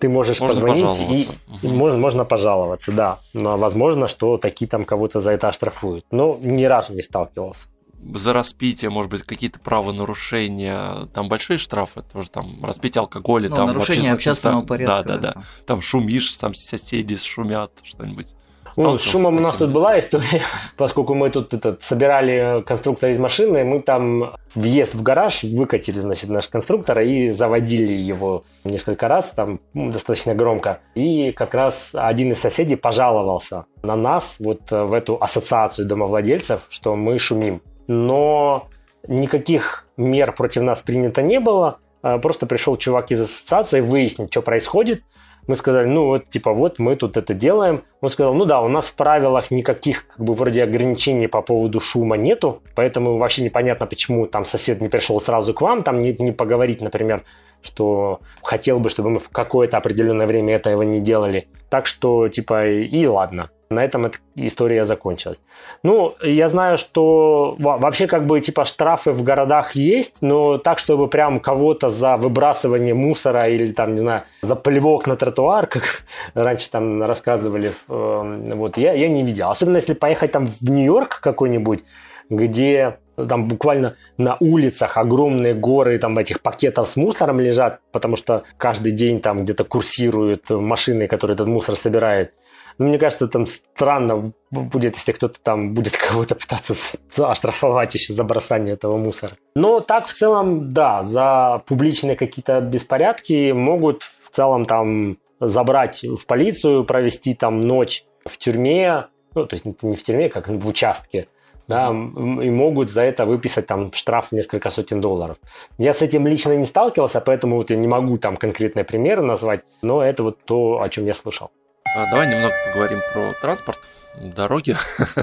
[0.00, 1.28] ты можешь можно позвонить и,
[1.66, 1.74] угу.
[1.74, 3.18] можно, можно пожаловаться, да.
[3.32, 6.04] Но возможно, что такие там кого-то за это оштрафуют.
[6.10, 7.68] Но ни разу не сталкивался
[8.14, 13.66] за распитие, может быть, какие-то правонарушения, там большие штрафы, тоже там распитие алкоголя, ну, там
[13.68, 15.02] нарушение общественного порядка.
[15.04, 15.42] Да, да, да.
[15.66, 18.34] Там шумишь, там соседи шумят, что-нибудь.
[18.76, 20.42] Ну, с шумом у нас тут была история,
[20.76, 26.30] поскольку мы тут этот, собирали конструктор из машины, мы там въезд в гараж выкатили, значит,
[26.30, 30.80] наш конструктор и заводили его несколько раз, там ну, достаточно громко.
[30.94, 36.94] И как раз один из соседей пожаловался на нас, вот в эту ассоциацию домовладельцев, что
[36.96, 38.68] мы шумим но
[39.08, 41.78] никаких мер против нас принято не было.
[42.02, 45.02] А, просто пришел чувак из ассоциации выяснить, что происходит.
[45.48, 47.82] Мы сказали, ну вот, типа, вот мы тут это делаем.
[48.00, 51.80] Он сказал, ну да, у нас в правилах никаких, как бы, вроде ограничений по поводу
[51.80, 56.14] шума нету, поэтому вообще непонятно, почему там сосед не пришел сразу к вам, там не,
[56.16, 57.24] не поговорить, например,
[57.60, 61.48] что хотел бы, чтобы мы в какое-то определенное время этого не делали.
[61.68, 63.50] Так что, типа, и ладно.
[63.70, 65.40] На этом эта история закончилась.
[65.84, 71.06] Ну, я знаю, что вообще как бы типа штрафы в городах есть, но так, чтобы
[71.06, 75.84] прям кого-то за выбрасывание мусора или там, не знаю, за плевок на тротуар, как
[76.34, 79.50] раньше там рассказывали, эм, вот я, я не видел.
[79.50, 81.84] Особенно если поехать там в Нью-Йорк какой-нибудь,
[82.28, 88.42] где там буквально на улицах огромные горы там этих пакетов с мусором лежат, потому что
[88.56, 92.32] каждый день там где-то курсируют машины, которые этот мусор собирают.
[92.78, 96.74] Но ну, мне кажется, там странно будет, если кто-то там будет кого-то пытаться
[97.16, 99.32] оштрафовать еще за бросание этого мусора.
[99.54, 106.26] Но так в целом, да, за публичные какие-то беспорядки могут в целом там забрать в
[106.26, 111.28] полицию, провести там ночь в тюрьме, ну, то есть не в тюрьме, как в участке,
[111.70, 115.36] да, и могут за это выписать там штраф в несколько сотен долларов.
[115.78, 119.60] Я с этим лично не сталкивался, поэтому вот я не могу там конкретные примеры назвать,
[119.82, 121.50] но это вот то, о чем я слышал.
[121.94, 123.80] А, давай немного поговорим про транспорт,
[124.20, 124.76] дороги,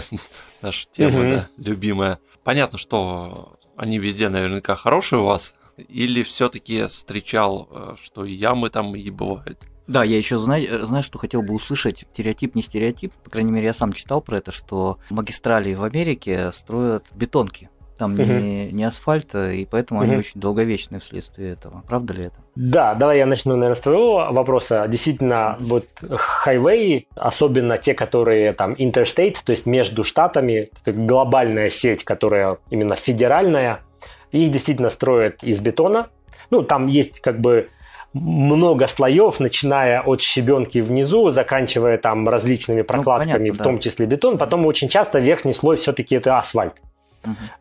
[0.62, 1.30] наша тема, угу.
[1.30, 2.19] да, любимая.
[2.43, 8.95] Понятно, что они везде наверняка хорошие у вас, или все-таки встречал, э, что ямы там
[8.95, 9.65] и бывают?
[9.88, 13.51] Да, я еще знаю, э, знаю, что хотел бы услышать, стереотип, не стереотип, по крайней
[13.51, 17.69] мере, я сам читал про это, что магистрали в Америке строят бетонки.
[17.97, 18.21] Там угу.
[18.21, 20.07] не, не асфальта, и поэтому угу.
[20.07, 21.83] они очень долговечны вследствие этого.
[21.88, 22.36] Правда ли это?
[22.55, 24.86] Да, давай я начну, наверное, с твоего вопроса.
[24.88, 32.57] Действительно, вот хайвей, особенно те, которые там interstate, то есть между штатами, глобальная сеть, которая
[32.69, 33.81] именно федеральная,
[34.31, 36.07] их действительно строят из бетона.
[36.51, 37.69] Ну, там есть как бы
[38.13, 43.75] много слоев, начиная от щебенки внизу, заканчивая там различными ну, прокладками, ну, понятно, в том
[43.75, 43.81] да.
[43.81, 44.38] числе бетон.
[44.38, 46.75] Потом очень часто верхний слой все-таки это асфальт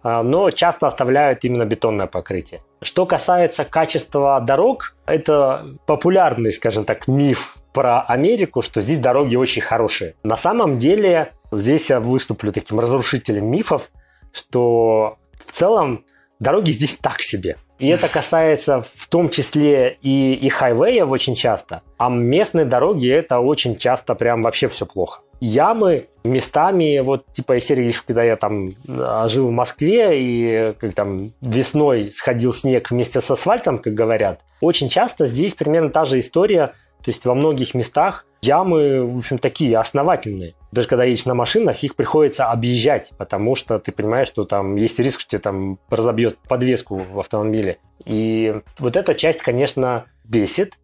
[0.02, 0.22] uh-huh.
[0.22, 2.60] но часто оставляют именно бетонное покрытие.
[2.82, 9.62] Что касается качества дорог, это популярный, скажем так, миф про Америку, что здесь дороги очень
[9.62, 10.14] хорошие.
[10.22, 13.90] На самом деле, здесь я выступлю таким разрушителем мифов,
[14.32, 16.04] что в целом
[16.38, 17.56] дороги здесь так себе.
[17.78, 21.82] И это касается в том числе и, и хайвеев очень часто.
[21.98, 25.20] А местные дороги это очень часто прям вообще все плохо.
[25.40, 30.94] Ямы местами, вот типа из серии, когда я там а, жил в Москве и как
[30.94, 36.18] там весной сходил снег вместе с асфальтом, как говорят, очень часто здесь примерно та же
[36.18, 36.68] история,
[37.02, 40.54] то есть во многих местах ямы, в общем, такие основательные.
[40.72, 44.98] Даже когда едешь на машинах, их приходится объезжать, потому что ты понимаешь, что там есть
[44.98, 47.78] риск, что тебе там разобьет подвеску в автомобиле.
[48.04, 50.74] И вот эта часть, конечно, бесит,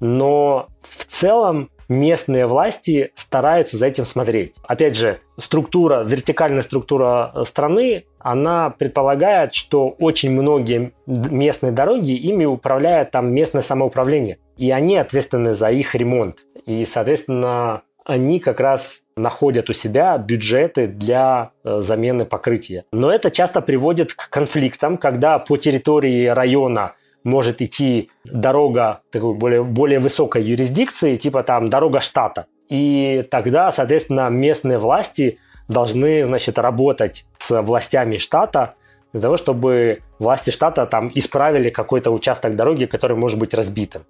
[0.00, 4.54] но в целом местные власти стараются за этим смотреть.
[4.66, 13.10] Опять же, структура, вертикальная структура страны, она предполагает, что очень многие местные дороги, ими управляет
[13.10, 14.38] там местное самоуправление.
[14.56, 16.40] И они ответственны за их ремонт.
[16.66, 22.84] И, соответственно, они как раз находят у себя бюджеты для э, замены покрытия.
[22.92, 26.94] Но это часто приводит к конфликтам, когда по территории района
[27.24, 32.46] может идти дорога такой более, более высокой юрисдикции, типа там дорога штата.
[32.68, 38.74] И тогда, соответственно, местные власти должны, значит, работать с властями штата
[39.12, 44.02] для того, чтобы власти штата там исправили какой-то участок дороги, который может быть разбитым.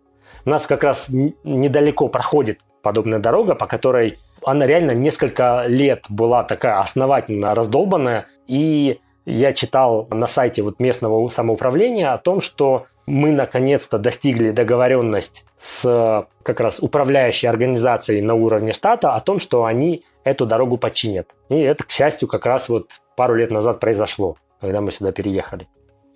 [0.44, 6.42] У нас как раз недалеко проходит подобная дорога, по которой она реально несколько лет была
[6.42, 8.27] такая основательно раздолбанная.
[8.46, 15.44] И я читал на сайте вот местного самоуправления о том, что мы наконец-то достигли договоренность
[15.58, 21.28] с как раз управляющей организацией на уровне штата о том, что они эту дорогу починят.
[21.48, 25.68] И это, к счастью, как раз вот пару лет назад произошло, когда мы сюда переехали.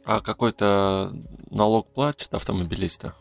[0.04, 1.12] А какой-то
[1.50, 3.12] налог платят автомобилисты?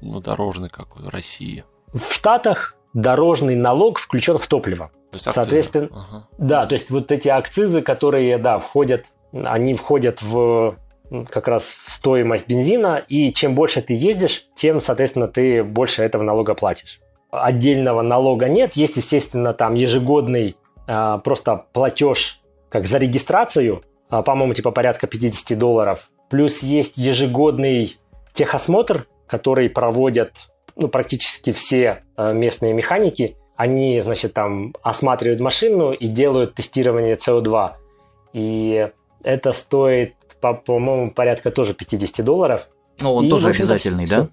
[0.00, 1.64] Ну, дорожный, как в России.
[1.92, 4.90] В Штатах дорожный налог включен в топливо.
[5.10, 6.28] То есть Соответственно, ага.
[6.36, 10.76] да, то есть вот эти акцизы, которые, да, входят, они входят в
[11.30, 16.54] как раз стоимость бензина, и чем больше ты ездишь, тем, соответственно, ты больше этого налога
[16.54, 17.00] платишь.
[17.30, 24.54] Отдельного налога нет, есть, естественно, там ежегодный а, просто платеж как за регистрацию, а, по-моему,
[24.54, 27.96] типа порядка 50 долларов, плюс есть ежегодный
[28.32, 33.36] техосмотр, который проводят ну, практически все а, местные механики.
[33.56, 37.72] Они, значит, там осматривают машину и делают тестирование CO2.
[38.34, 38.90] И
[39.22, 42.68] это стоит по, по-моему, порядка тоже 50 долларов.
[43.00, 44.28] Ну, он и, тоже обязательный, да?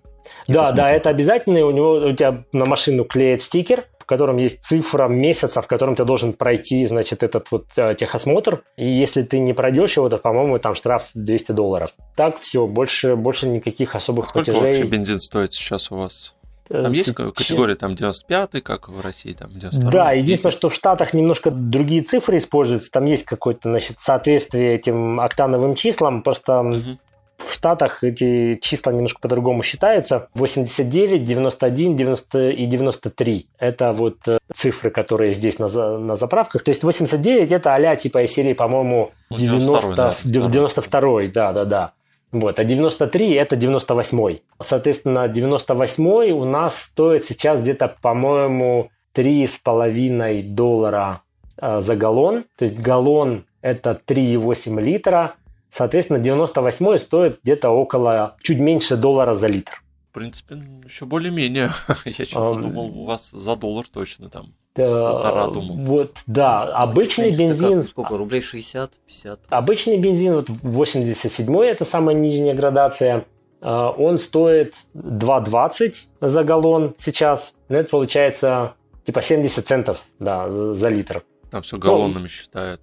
[0.48, 1.64] Да, да, это обязательный.
[1.64, 5.96] У него у тебя на машину клеит стикер, в котором есть цифра месяца, в котором
[5.96, 8.64] ты должен пройти, значит, этот вот э, техосмотр.
[8.78, 11.92] И если ты не пройдешь его, то, по-моему, там штраф 200 долларов.
[12.16, 14.74] Так, все, больше, больше никаких особых Сколько платежей.
[14.74, 16.36] вообще бензин стоит сейчас у вас?
[16.68, 20.74] Там есть э, категория там 95 как в России, там 92 Да, единственное, что в
[20.74, 22.92] Штатах немножко другие цифры используются.
[22.92, 26.24] Там есть какое-то, значит, соответствие этим октановым числам.
[26.24, 26.98] Просто угу.
[27.38, 30.30] в Штатах эти числа немножко по-другому считаются.
[30.36, 33.48] 89, 91, 90 и 93.
[33.60, 36.64] Это вот э, цифры, которые здесь на, на заправках.
[36.64, 40.14] То есть 89 это а типа из серии, по-моему, 90, 92, да.
[40.24, 41.94] 92 да, да, да.
[42.34, 44.40] Вот, а 93 это 98.
[44.60, 51.22] Соответственно, 98 у нас стоит сейчас где-то, по-моему, 3,5 доллара
[51.58, 52.46] э, за галлон.
[52.58, 55.36] То есть галлон это 3,8 литра.
[55.72, 59.84] Соответственно, 98 стоит где-то около чуть меньше доллара за литр.
[60.10, 61.70] В принципе, еще более-менее.
[62.06, 64.56] Я что-то а, думал, у вас за доллар точно там.
[64.74, 65.76] Полтора, думал.
[65.76, 67.84] Вот, да, обычный бензин...
[67.84, 69.40] Сколько, рублей 60, 50?
[69.50, 73.26] Обычный бензин, вот 87 это самая нижняя градация,
[73.62, 77.56] а, он стоит 2,20 за галлон сейчас.
[77.70, 78.74] Ну, это получается
[79.06, 81.24] типа 70 центов да, за, за литр.
[81.50, 82.82] Там все галлонами ну, считают.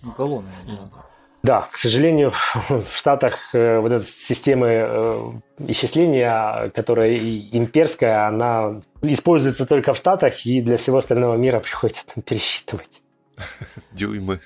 [0.00, 1.06] Ну, галлонами, ну, да.
[1.42, 5.30] Да, к сожалению, в Штатах э, вот эта система э,
[5.66, 12.22] исчисления, которая имперская, она используется только в Штатах, и для всего остального мира приходится там
[12.22, 13.02] пересчитывать.
[13.92, 14.40] Дюймы.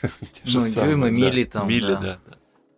[0.45, 1.69] Ну, дюймы, мили там.
[1.69, 2.19] Мили, да.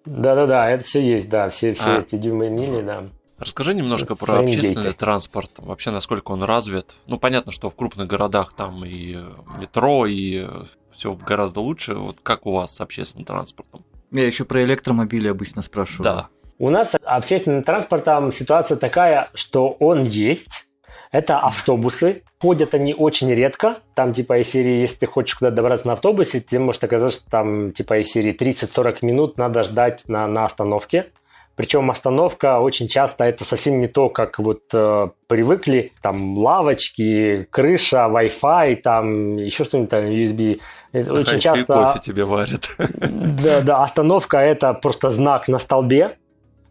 [0.04, 2.00] Да-да-да, это все есть, да, все, все а.
[2.00, 3.04] эти дюймы мили, да.
[3.38, 6.94] Расскажи немножко про общественный транспорт, вообще насколько он развит.
[7.06, 9.16] Ну, понятно, что в крупных городах там и
[9.60, 10.44] метро, и
[10.90, 11.94] все гораздо лучше.
[11.94, 13.84] Вот как у вас с общественным транспортом?
[14.10, 16.04] Я еще про электромобили обычно спрашиваю.
[16.04, 16.28] Да.
[16.58, 20.64] У нас общественным транспортом ситуация такая, что он есть.
[21.12, 22.22] Это автобусы.
[22.40, 23.78] Ходят они очень редко.
[23.94, 27.30] Там типа из серии, если ты хочешь куда-то добраться на автобусе, тебе может оказаться, что
[27.30, 31.06] там типа из серии 30-40 минут надо ждать на, на остановке.
[31.58, 35.90] Причем остановка очень часто это совсем не то, как вот э, привыкли.
[36.02, 40.60] Там лавочки, крыша, Wi-Fi, там еще что-нибудь там USB.
[40.92, 41.74] Это очень часто...
[41.74, 42.70] кофе тебе варят.
[42.78, 46.16] Да, да, остановка это просто знак на столбе.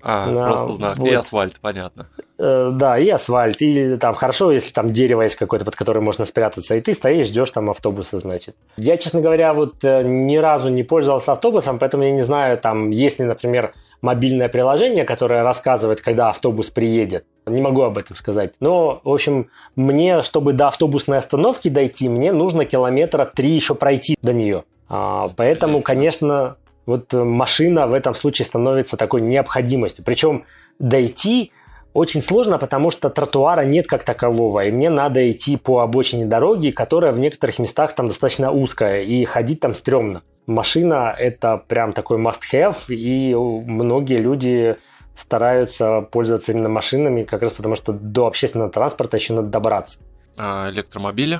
[0.01, 0.97] А, на, просто знак.
[0.97, 1.09] Вот.
[1.09, 2.07] И асфальт, понятно.
[2.37, 3.61] Э, да, и асфальт.
[3.61, 6.75] И там хорошо, если там дерево есть какое-то, под которое можно спрятаться.
[6.75, 8.55] И ты стоишь, ждешь там автобуса, значит.
[8.77, 12.89] Я, честно говоря, вот э, ни разу не пользовался автобусом, поэтому я не знаю, там,
[12.91, 17.25] есть ли, например, мобильное приложение, которое рассказывает, когда автобус приедет.
[17.47, 18.53] Не могу об этом сказать.
[18.59, 24.15] Но, в общем, мне, чтобы до автобусной остановки дойти, мне нужно километра три еще пройти
[24.21, 24.63] до нее.
[24.89, 30.03] А, поэтому, конечно, вот машина в этом случае становится такой необходимостью.
[30.03, 30.45] Причем
[30.79, 31.51] дойти
[31.93, 36.69] очень сложно, потому что тротуара нет как такового, и мне надо идти по обочине дороги,
[36.69, 40.21] которая в некоторых местах там достаточно узкая, и ходить там стрёмно.
[40.45, 44.75] Машина– это прям такой must-have, и многие люди
[45.17, 49.99] стараются пользоваться именно машинами, как раз потому что до общественного транспорта еще надо добраться.
[50.37, 51.39] А электромобили?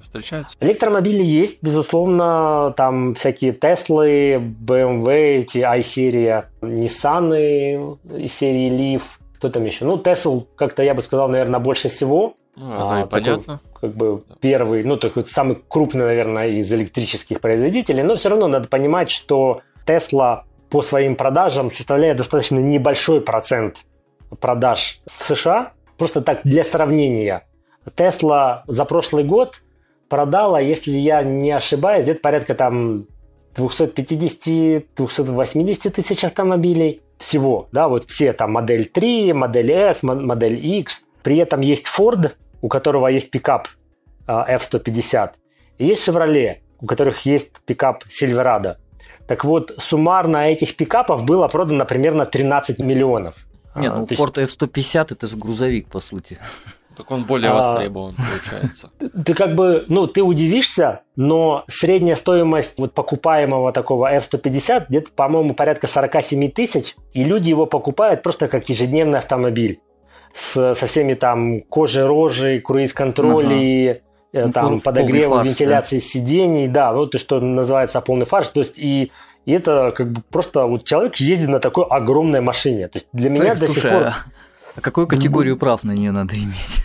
[0.00, 0.56] встречаются?
[0.60, 9.02] Электромобили есть, безусловно, там всякие Теслы, BMW, эти i-серия, Nissan из серии Leaf,
[9.36, 9.84] кто там еще?
[9.84, 12.34] Ну, Tesla, как-то я бы сказал, наверное, больше всего.
[12.54, 13.60] Ну, а, и понятно.
[13.78, 18.68] Как бы первый, ну, такой самый крупный, наверное, из электрических производителей, но все равно надо
[18.68, 23.84] понимать, что Tesla по своим продажам составляет достаточно небольшой процент
[24.40, 25.72] продаж в США.
[25.98, 27.46] Просто так для сравнения.
[27.96, 29.62] Tesla за прошлый год
[30.08, 33.06] продала, если я не ошибаюсь, где-то порядка там
[33.56, 41.04] 250-280 тысяч автомобилей всего, да, вот все там модель 3, модель S, модель X.
[41.22, 43.68] При этом есть Ford, у которого есть пикап
[44.26, 45.30] а, F-150,
[45.78, 48.76] и есть Chevrolet, у которых есть пикап Silverado.
[49.26, 53.34] Так вот, суммарно этих пикапов было продано примерно 13 миллионов.
[53.74, 54.56] Нет, ну Ford есть...
[54.60, 56.38] F-150 это же грузовик, по сути.
[56.96, 58.90] Так он более а, востребован, а, получается.
[59.24, 65.54] Ты как бы, ну, ты удивишься, но средняя стоимость вот покупаемого такого F-150 где-то, по-моему,
[65.54, 69.80] порядка 47 тысяч, и люди его покупают просто как ежедневный автомобиль
[70.32, 74.00] с, со всеми там кожей рожей, круиз-контролей, ага.
[74.32, 76.04] Э, там ну, подогрева, вентиляции да.
[76.04, 79.10] сидений, да, ну то, что называется полный фарш, то есть и
[79.44, 82.88] и это как бы просто вот человек ездит на такой огромной машине.
[82.88, 84.02] То есть для меня так, до слушай, сих пор...
[84.02, 84.14] А
[84.76, 86.84] а какую категорию прав на нее надо иметь?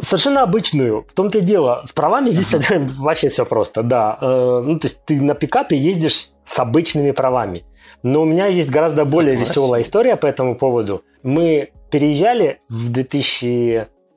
[0.00, 1.04] Совершенно обычную.
[1.06, 1.82] В том-то и дело.
[1.84, 2.86] С правами здесь ага.
[2.98, 4.16] вообще все просто, да.
[4.20, 7.64] Э, ну, то есть ты на пикапе ездишь с обычными правами.
[8.02, 11.02] Но у меня есть гораздо более так, веселая история по этому поводу.
[11.22, 12.90] Мы переезжали в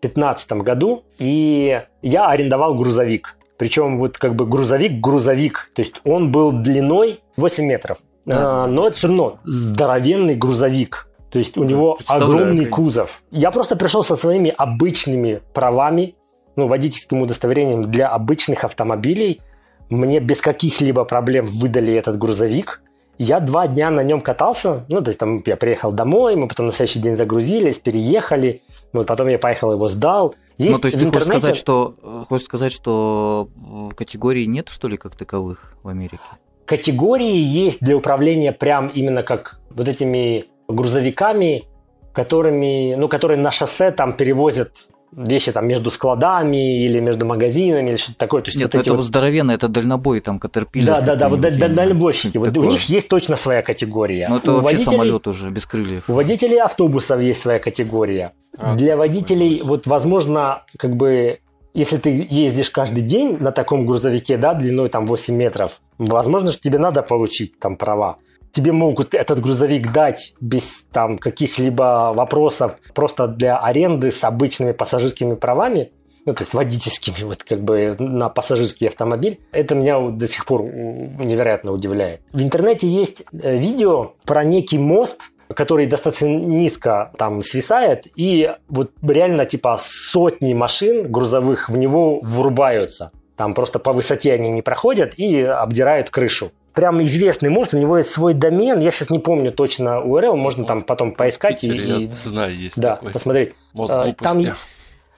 [0.02, 3.38] 2015 году, и я арендовал грузовик.
[3.58, 5.72] Причем вот как бы грузовик-грузовик.
[5.76, 8.00] То есть он был длиной 8 метров.
[8.26, 8.66] Да.
[8.68, 11.08] Но это все равно здоровенный грузовик.
[11.30, 13.22] То есть у него огромный кузов.
[13.32, 16.16] Я просто пришел со своими обычными правами,
[16.56, 19.42] ну, водительским удостоверением для обычных автомобилей.
[19.90, 22.82] Мне без каких-либо проблем выдали этот грузовик.
[23.18, 24.86] Я два дня на нем катался.
[24.90, 28.62] Ну, то есть там я приехал домой, мы потом на следующий день загрузились, переехали.
[28.94, 30.36] Вот потом я поехал, его сдал.
[30.58, 31.32] Есть ну, то есть ты интернете...
[31.32, 33.50] хочешь сказать, что, хочешь сказать, что
[33.96, 36.20] категорий нет, что ли, как таковых в Америке?
[36.66, 41.66] Категории есть для управления прям именно как вот этими грузовиками,
[42.14, 47.96] которыми, ну, которые на шоссе там перевозят вещи там между складами или между магазинами или
[47.98, 48.42] что-то такое.
[48.42, 50.86] То есть Нет, вот это вот здоровенно, это дальнобой, там Caterpillar.
[50.86, 52.38] Да, да, да, вот дальнобойщики.
[52.38, 54.28] Вот у них есть точно своя категория.
[54.30, 56.04] Ну это у вообще водителей, самолет уже без крыльев.
[56.08, 58.34] У водителей автобусов есть своя категория.
[58.58, 59.70] А, Для водителей, понятно.
[59.70, 61.40] вот возможно, как бы
[61.74, 66.62] если ты ездишь каждый день на таком грузовике, да, длиной там 8 метров, возможно, что
[66.62, 68.18] тебе надо получить там права
[68.52, 75.36] тебе могут этот грузовик дать без там каких-либо вопросов просто для аренды с обычными пассажирскими
[75.36, 75.92] правами,
[76.26, 79.40] ну, то есть водительскими, вот как бы на пассажирский автомобиль.
[79.52, 82.22] Это меня до сих пор невероятно удивляет.
[82.32, 88.92] В интернете есть э, видео про некий мост, который достаточно низко там свисает, и вот
[89.02, 93.12] реально типа сотни машин грузовых в него врубаются.
[93.36, 97.98] Там просто по высоте они не проходят и обдирают крышу прям известный мост, у него
[97.98, 102.04] есть свой домен, я сейчас не помню точно URL, можно там потом поискать Питере, и,
[102.06, 103.12] и знаю, есть да, такой.
[103.12, 103.54] посмотреть.
[103.74, 104.42] Мост а, там,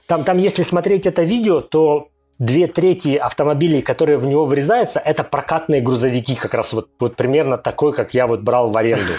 [0.06, 5.24] там, там, если смотреть это видео, то две трети автомобилей, которые в него врезаются, это
[5.24, 9.12] прокатные грузовики, как раз вот, вот примерно такой, как я вот брал в аренду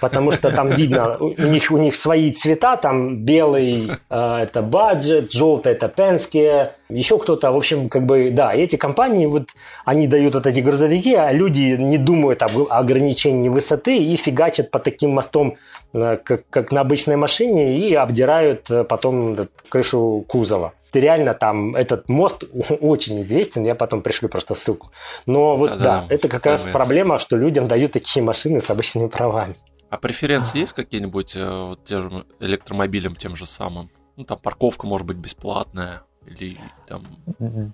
[0.00, 5.32] потому что там видно, у них, у них свои цвета, там белый э, это баджет,
[5.32, 9.50] желтый это Penske, еще кто-то, в общем, как бы, да, эти компании, вот,
[9.84, 14.78] они дают вот эти грузовики, а люди не думают об ограничении высоты и фигачат по
[14.78, 15.56] таким мостом,
[15.94, 19.36] э, как, как на обычной машине, и обдирают э, потом
[19.68, 22.44] крышу кузова реально там этот мост
[22.80, 24.90] очень известен, я потом пришлю просто ссылку.
[25.26, 29.08] Но вот да, да это как раз проблема, что людям дают такие машины с обычными
[29.08, 29.56] правами.
[29.88, 33.90] А преференции есть какие-нибудь э, вот, тем же электромобилям тем же самым?
[34.16, 37.04] Ну, там парковка может быть бесплатная или там...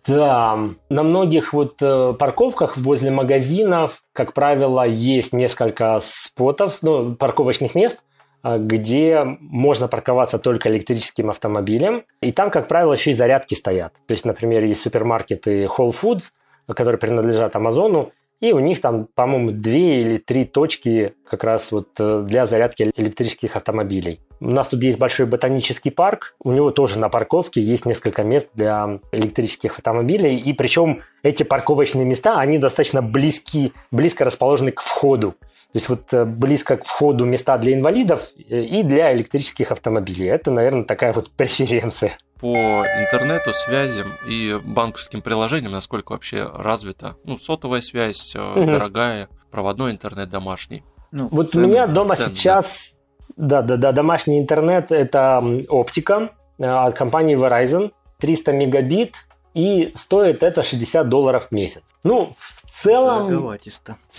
[0.06, 0.58] Да,
[0.90, 8.00] на многих вот э, парковках возле магазинов, как правило, есть несколько спотов, ну, парковочных мест,
[8.44, 12.04] где можно парковаться только электрическим автомобилем.
[12.20, 13.92] И там, как правило, еще и зарядки стоят.
[14.06, 16.32] То есть, например, есть супермаркеты Whole Foods,
[16.66, 21.90] которые принадлежат Амазону, и у них там, по-моему, две или три точки как раз вот
[22.00, 24.20] э, для зарядки электрических автомобилей.
[24.42, 28.48] У нас тут есть большой ботанический парк, у него тоже на парковке есть несколько мест
[28.54, 35.36] для электрических автомобилей, и причем эти парковочные места, они достаточно близки, близко расположены к входу.
[35.72, 40.26] То есть вот э, близко к входу места для инвалидов э, и для электрических автомобилей.
[40.26, 42.18] Это, наверное, такая вот преференция.
[42.40, 47.16] По интернету, связям и банковским приложениям, насколько вообще развита?
[47.24, 48.64] Ну, сотовая связь, угу.
[48.64, 50.82] дорогая, проводной интернет домашний.
[51.12, 52.96] Ну, вот цены, у меня дома цены, сейчас,
[53.36, 60.62] да, да, да, домашний интернет это оптика от компании Verizon, 300 мегабит, и стоит это
[60.62, 61.82] 60 долларов в месяц.
[62.04, 63.58] Ну, в целом,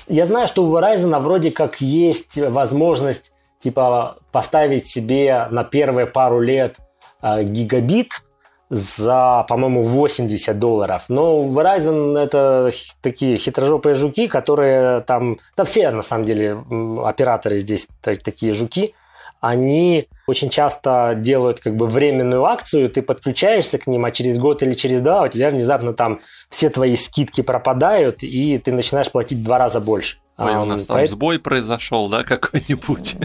[0.07, 6.39] я знаю, что у Verizon вроде как есть возможность типа поставить себе на первые пару
[6.41, 6.77] лет
[7.21, 8.21] э, гигабит
[8.69, 11.05] за, по-моему, 80 долларов.
[11.07, 16.63] Но Verizon это такие хитрожопые жуки, которые там, да все на самом деле
[17.05, 18.95] операторы здесь такие жуки,
[19.43, 24.63] они очень часто делают как бы временную акцию, ты подключаешься к ним, а через год
[24.63, 29.39] или через два у тебя внезапно там все твои скидки пропадают, и ты начинаешь платить
[29.39, 30.19] в два раза больше.
[30.37, 31.17] Ой, у нас там Поэтому...
[31.17, 33.17] сбой произошел, да, какой-нибудь?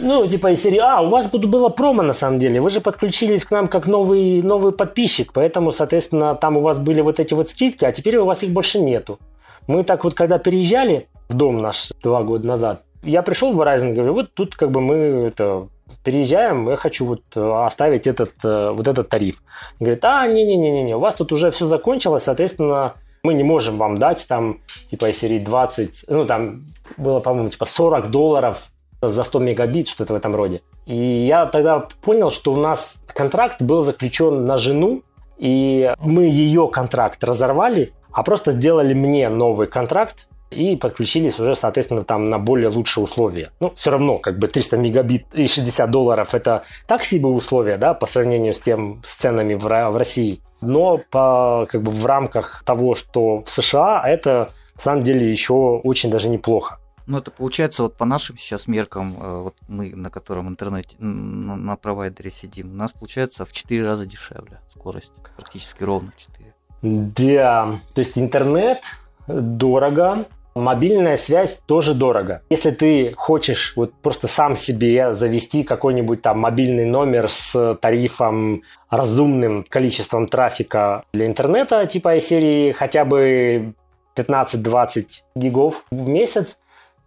[0.00, 3.44] Ну, типа из серии, а, у вас было промо на самом деле, вы же подключились
[3.44, 7.48] к нам как новый, новый подписчик, поэтому, соответственно, там у вас были вот эти вот
[7.48, 9.18] скидки, а теперь у вас их больше нету.
[9.66, 13.92] Мы так вот, когда переезжали в дом наш два года назад, я пришел в Verizon,
[13.92, 14.94] говорю, вот тут как бы мы
[15.26, 15.68] это
[16.02, 19.42] переезжаем, я хочу вот э, оставить этот, э, вот этот тариф.
[19.78, 23.96] И говорит, а, не-не-не-не, у вас тут уже все закончилось, соответственно, мы не можем вам
[23.96, 24.58] дать там,
[24.90, 26.64] типа, серии 20, ну, там
[26.96, 30.62] было, по-моему, типа 40 долларов за 100 мегабит, что-то в этом роде.
[30.86, 35.02] И я тогда понял, что у нас контракт был заключен на жену,
[35.38, 42.02] и мы ее контракт разорвали, а просто сделали мне новый контракт, и подключились уже, соответственно,
[42.02, 43.50] там на более лучшие условия.
[43.60, 47.94] Ну, все равно, как бы 300 мегабит и 60 долларов– это так себе условия, да,
[47.94, 50.40] по сравнению с тем, с ценами в, в России.
[50.60, 55.54] Но по, как бы в рамках того, что в США, это на самом деле еще
[55.54, 56.78] очень даже неплохо.
[57.06, 61.54] Ну, это получается, вот по нашим сейчас меркам, э, вот мы на котором интернете, на,
[61.54, 66.54] на провайдере сидим, у нас получается в 4 раза дешевле скорость, практически ровно 4.
[66.82, 68.84] Да, то есть интернет
[69.26, 72.42] дорого, Мобильная связь тоже дорого.
[72.48, 79.64] Если ты хочешь вот просто сам себе завести какой-нибудь там мобильный номер с тарифом разумным
[79.68, 83.74] количеством трафика для интернета, типа из серии хотя бы
[84.14, 86.58] 15-20 гигов в месяц,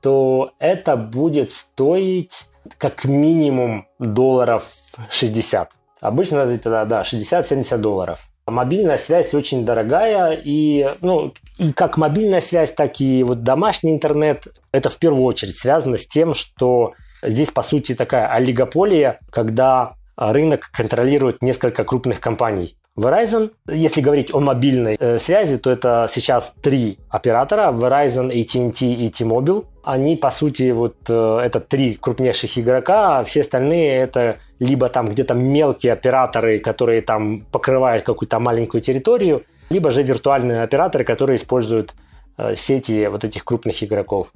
[0.02, 4.68] то это будет стоить как минимум долларов
[5.10, 5.72] 60.
[6.02, 8.28] Обычно это да, 60-70 долларов.
[8.48, 14.48] Мобильная связь очень дорогая, и, ну, и как мобильная связь, так и вот домашний интернет,
[14.72, 20.70] это в первую очередь связано с тем, что здесь, по сути, такая олигополия, когда рынок
[20.72, 22.78] контролирует несколько крупных компаний.
[22.98, 29.10] Verizon, если говорить о мобильной э, связи, то это сейчас три оператора, Verizon, AT&T и
[29.10, 29.66] T-Mobile.
[29.84, 35.06] Они, по сути, вот э, это три крупнейших игрока, а все остальные это либо там
[35.06, 41.93] где-то мелкие операторы, которые там покрывают какую-то маленькую территорию, либо же виртуальные операторы, которые используют
[42.38, 44.32] э, сети вот этих крупных игроков.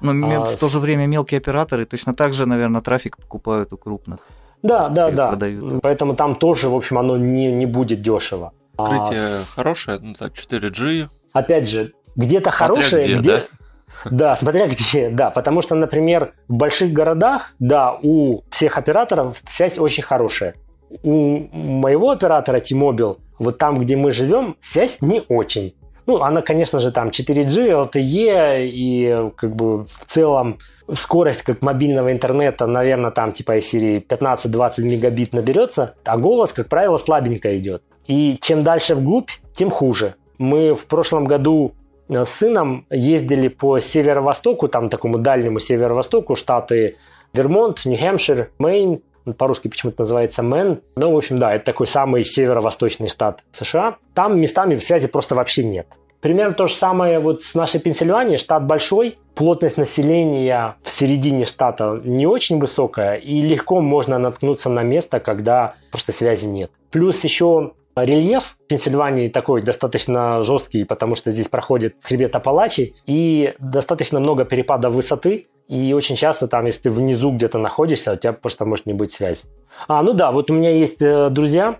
[0.00, 3.76] Но а, в то же время мелкие операторы точно так же, наверное, трафик покупают у
[3.76, 4.20] крупных.
[4.66, 5.28] Да, да, да.
[5.28, 5.80] Продают.
[5.82, 8.52] Поэтому там тоже, в общем, оно не, не будет дешево.
[8.76, 11.08] Покрытие а, хорошее, ну так, 4G.
[11.32, 13.30] Опять же, где-то хорошее, где, где...
[13.30, 13.44] Да?
[14.10, 19.78] да, смотря где, да, потому что, например, в больших городах, да, у всех операторов связь
[19.78, 20.54] очень хорошая.
[21.02, 25.74] У моего оператора T-Mobile, вот там, где мы живем, связь не очень.
[26.06, 30.58] Ну, она, конечно же, там 4G, LTE, и как бы в целом
[30.92, 36.68] скорость как мобильного интернета, наверное, там типа из серии 15-20 мегабит наберется, а голос, как
[36.68, 37.82] правило, слабенько идет.
[38.06, 40.14] И чем дальше вглубь, тем хуже.
[40.38, 41.72] Мы в прошлом году
[42.08, 46.96] э, с сыном ездили по северо-востоку, там такому дальнему северо-востоку, штаты
[47.32, 49.00] Вермонт, Нью-Хэмпшир, Мэйн,
[49.34, 50.80] по-русски почему-то называется Мэн.
[50.96, 53.96] Ну, в общем, да, это такой самый северо-восточный штат США.
[54.14, 55.86] Там местами связи просто вообще нет.
[56.20, 58.38] Примерно то же самое вот с нашей Пенсильванией.
[58.38, 64.82] Штат большой, плотность населения в середине штата не очень высокая, и легко можно наткнуться на
[64.82, 66.70] место, когда просто связи нет.
[66.90, 67.72] Плюс еще
[68.04, 74.92] рельеф Пенсильвании такой достаточно жесткий, потому что здесь проходит хребет Апалачи, и достаточно много перепадов
[74.92, 78.92] высоты, и очень часто там, если ты внизу где-то находишься, у тебя просто может не
[78.92, 79.44] быть связи.
[79.88, 81.78] А, ну да, вот у меня есть э, друзья,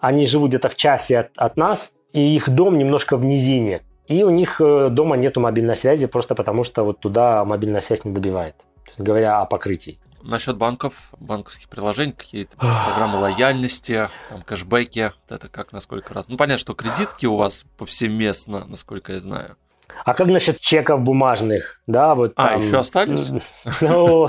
[0.00, 3.82] они живут где-то в часе от, от нас, и их дом немножко в низине.
[4.08, 8.04] И у них э, дома нету мобильной связи, просто потому что вот туда мобильная связь
[8.04, 8.56] не добивает.
[8.56, 9.98] То есть говоря о покрытии.
[10.22, 16.28] Насчет банков, банковских приложений, какие-то программы лояльности, там кэшбэки, вот это как, насколько раз.
[16.28, 19.56] Ну, понятно, что кредитки у вас повсеместно, насколько я знаю.
[20.04, 21.80] А как насчет чеков бумажных?
[21.86, 23.30] Да, вот а, там, еще остались?
[23.80, 24.28] Ну,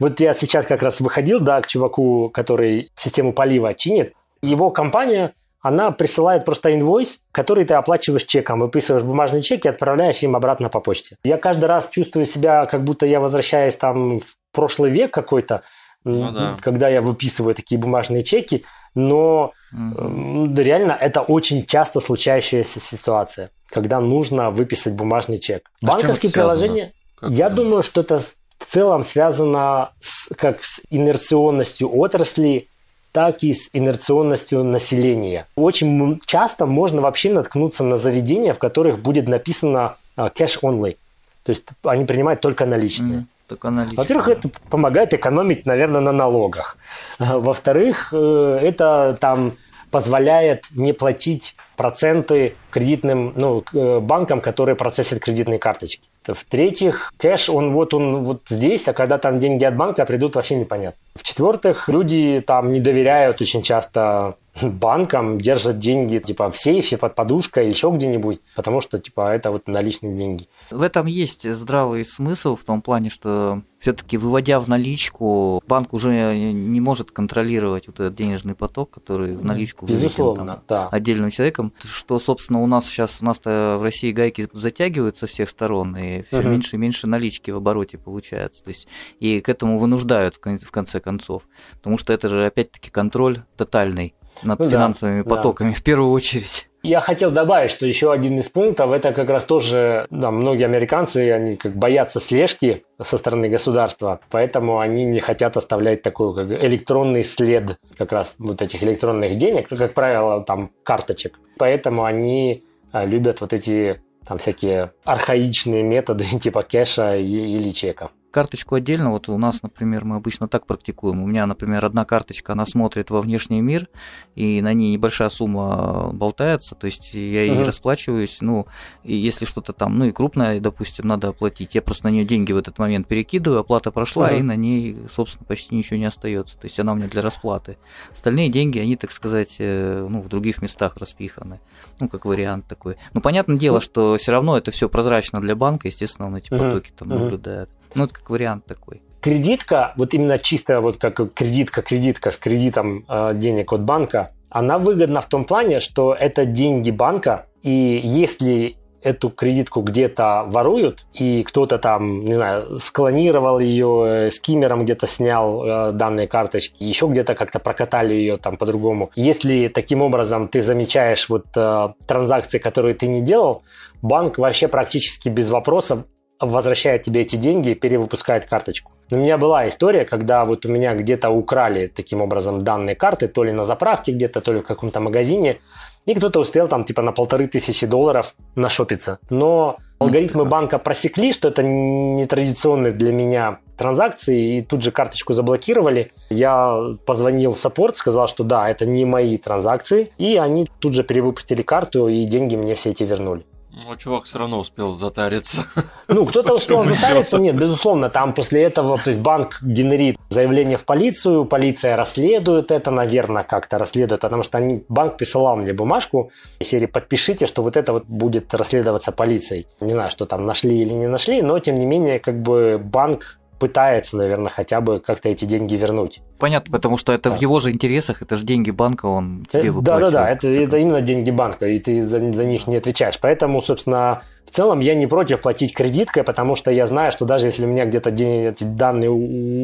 [0.00, 4.14] вот я сейчас как раз выходил, да, к чуваку, который систему полива чинит.
[4.42, 10.22] Его компания, она присылает просто инвойс, который ты оплачиваешь чеком, выписываешь бумажный чек и отправляешь
[10.22, 11.16] им обратно по почте.
[11.22, 15.62] Я каждый раз чувствую себя, как будто я возвращаюсь там в прошлый век какой-то,
[16.04, 16.56] ну, да.
[16.60, 20.54] когда я выписываю такие бумажные чеки, но угу.
[20.54, 25.70] реально это очень часто случающаяся ситуация, когда нужно выписать бумажный чек.
[25.82, 26.92] А Банковские приложения,
[27.22, 27.54] я думаешь?
[27.56, 32.68] думаю, что это в целом связано с, как с инерционностью отрасли,
[33.12, 35.46] так и с инерционностью населения.
[35.54, 40.96] Очень часто можно вообще наткнуться на заведения, в которых будет написано cash only.
[41.44, 43.20] То есть они принимают только наличные.
[43.20, 43.24] Mm.
[43.46, 43.96] Только наличные.
[43.96, 46.76] Во-первых, это помогает экономить, наверное, на налогах.
[47.18, 49.54] Во-вторых, э, это там
[49.92, 56.08] позволяет не платить проценты кредитным ну, э, банкам, которые процессят кредитные карточки.
[56.26, 60.54] В-третьих, кэш, он вот он вот здесь, а когда там деньги от банка придут, вообще
[60.54, 60.98] непонятно.
[61.14, 67.70] В-четвертых, люди там не доверяют очень часто банкам, держат деньги типа в сейфе, под подушкой,
[67.70, 70.48] еще где-нибудь, потому что типа это вот наличные деньги.
[70.70, 76.36] В этом есть здравый смысл в том плане, что все-таки выводя в наличку, банк уже
[76.36, 80.88] не может контролировать вот этот денежный поток, который в наличку Безусловно, там, да.
[80.88, 81.72] отдельным человеком.
[81.82, 86.22] Что, собственно, у нас сейчас у нас-то в России гайки затягивают со всех сторон, и
[86.22, 86.48] все угу.
[86.48, 88.62] меньше и меньше налички в обороте получается.
[88.62, 88.86] То есть
[89.18, 91.42] и к этому вынуждают в конце концов.
[91.72, 95.76] Потому что это же опять-таки контроль тотальный над ну, финансовыми да, потоками да.
[95.76, 96.68] в первую очередь.
[96.82, 101.30] Я хотел добавить, что еще один из пунктов, это как раз тоже, да, многие американцы,
[101.30, 107.22] они как боятся слежки со стороны государства, поэтому они не хотят оставлять такой как электронный
[107.22, 111.38] след как раз вот этих электронных денег, как правило, там карточек.
[111.56, 118.74] Поэтому они а, любят вот эти там всякие архаичные методы типа кэша или чеков карточку
[118.74, 121.22] отдельно, вот у нас, например, мы обычно так практикуем.
[121.22, 123.88] У меня, например, одна карточка, она смотрит во внешний мир,
[124.34, 127.64] и на ней небольшая сумма болтается, то есть я ей uh-huh.
[127.64, 128.66] расплачиваюсь, ну,
[129.04, 132.52] и если что-то там, ну и крупное, допустим, надо оплатить, я просто на нее деньги
[132.52, 134.40] в этот момент перекидываю, оплата прошла, uh-huh.
[134.40, 137.76] и на ней, собственно, почти ничего не остается, то есть она у меня для расплаты.
[138.10, 141.60] Остальные деньги, они, так сказать, э, ну, в других местах распиханы,
[142.00, 142.96] ну, как вариант такой.
[143.12, 146.90] Ну, понятное дело, что все равно это все прозрачно для банка, естественно, он эти потоки
[146.96, 147.18] там uh-huh.
[147.18, 147.68] наблюдает.
[147.94, 149.02] Ну, это как вариант такой.
[149.20, 154.78] Кредитка, вот именно чисто вот как кредитка, кредитка с кредитом э, денег от банка, она
[154.78, 161.42] выгодна в том плане, что это деньги банка, и если эту кредитку где-то воруют, и
[161.42, 167.34] кто-то там, не знаю, склонировал ее, э, скиммером где-то снял э, данные карточки, еще где-то
[167.34, 169.10] как-то прокатали ее там по-другому.
[169.16, 173.62] Если таким образом ты замечаешь вот э, транзакции, которые ты не делал,
[174.02, 176.04] банк вообще практически без вопросов
[176.42, 178.92] возвращает тебе эти деньги и перевыпускает карточку.
[179.10, 183.44] У меня была история, когда вот у меня где-то украли таким образом данные карты, то
[183.44, 185.58] ли на заправке где-то, то ли в каком-то магазине,
[186.04, 189.18] и кто-то успел там типа на полторы тысячи долларов нашопиться.
[189.30, 195.32] Но алгоритмы банка просекли, что это не традиционные для меня транзакции, и тут же карточку
[195.32, 196.12] заблокировали.
[196.30, 201.04] Я позвонил в саппорт, сказал, что да, это не мои транзакции, и они тут же
[201.04, 203.44] перевыпустили карту, и деньги мне все эти вернули.
[203.74, 205.64] Ну, чувак все равно успел затариться.
[206.08, 210.84] Ну, кто-то успел затариться, нет, безусловно, там после этого, то есть банк генерит заявление в
[210.84, 216.86] полицию, полиция расследует это, наверное, как-то расследует, потому что они, банк присылал мне бумажку серии
[216.86, 219.66] «Подпишите, что вот это вот будет расследоваться полицией».
[219.80, 223.38] Не знаю, что там нашли или не нашли, но, тем не менее, как бы банк
[223.62, 226.20] пытается, наверное, хотя бы как-то эти деньги вернуть.
[226.40, 227.36] Понятно, потому что это да.
[227.36, 230.12] в его же интересах, это же деньги банка, он тебе выплачивает.
[230.12, 233.20] Да-да-да, это, это именно деньги банка, и ты за, за них не отвечаешь.
[233.20, 237.46] Поэтому, собственно, в целом я не против платить кредиткой, потому что я знаю, что даже
[237.46, 239.10] если у меня где-то эти данные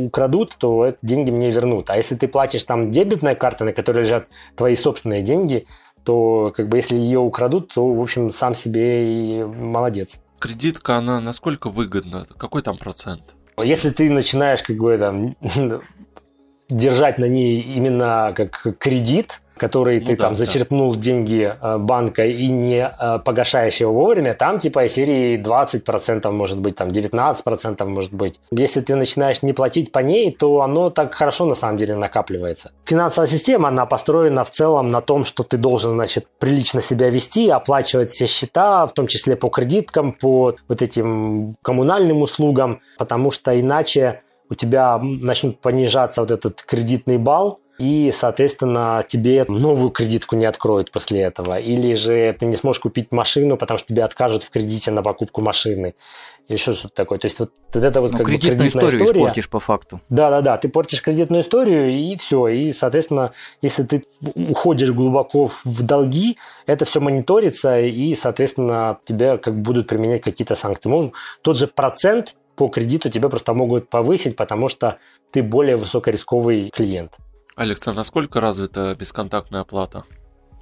[0.06, 1.90] украдут, то эти деньги мне вернут.
[1.90, 5.66] А если ты платишь там дебетной картой, на которой лежат твои собственные деньги,
[6.04, 10.20] то как бы если ее украдут, то, в общем, сам себе и молодец.
[10.38, 12.24] Кредитка, она насколько выгодна?
[12.36, 13.34] Какой там процент?
[13.62, 15.36] Если ты начинаешь как бы там
[16.68, 20.36] держать на ней именно как кредит, который ну, ты да, там да.
[20.36, 26.30] зачерпнул деньги э, банка и не э, погашаешь его вовремя, там типа из серии 20%
[26.30, 28.40] может быть, там 19% может быть.
[28.50, 32.72] Если ты начинаешь не платить по ней, то оно так хорошо на самом деле накапливается.
[32.84, 37.48] Финансовая система, она построена в целом на том, что ты должен, значит, прилично себя вести,
[37.48, 43.58] оплачивать все счета, в том числе по кредиткам, по вот этим коммунальным услугам, потому что
[43.58, 50.46] иначе у тебя начнет понижаться вот этот кредитный балл, и, соответственно, тебе новую кредитку не
[50.46, 51.60] откроют после этого.
[51.60, 55.40] Или же ты не сможешь купить машину, потому что тебе откажут в кредите на покупку
[55.42, 55.94] машины.
[56.48, 57.18] Или еще что-то такое.
[57.18, 59.20] То есть вот, вот это вот ну, как кредитную бы кредитная историю история.
[59.20, 60.00] испортишь по факту.
[60.08, 62.48] Да-да-да, ты портишь кредитную историю, и все.
[62.48, 64.04] И, соответственно, если ты
[64.34, 70.88] уходишь глубоко в долги, это все мониторится, и, соответственно, тебе как будут применять какие-то санкции.
[70.88, 71.12] Может,
[71.42, 74.98] тот же процент по кредиту тебя просто могут повысить, потому что
[75.30, 77.18] ты более высокорисковый клиент.
[77.58, 80.04] Алекс, а насколько развита бесконтактная оплата?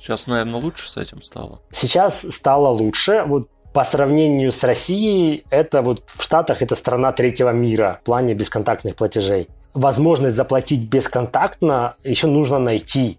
[0.01, 1.61] Сейчас, наверное, лучше с этим стало.
[1.71, 3.25] Сейчас стало лучше.
[3.27, 8.33] Вот по сравнению с Россией, это вот в Штатах это страна третьего мира в плане
[8.33, 9.51] бесконтактных платежей.
[9.75, 13.19] Возможность заплатить бесконтактно еще нужно найти.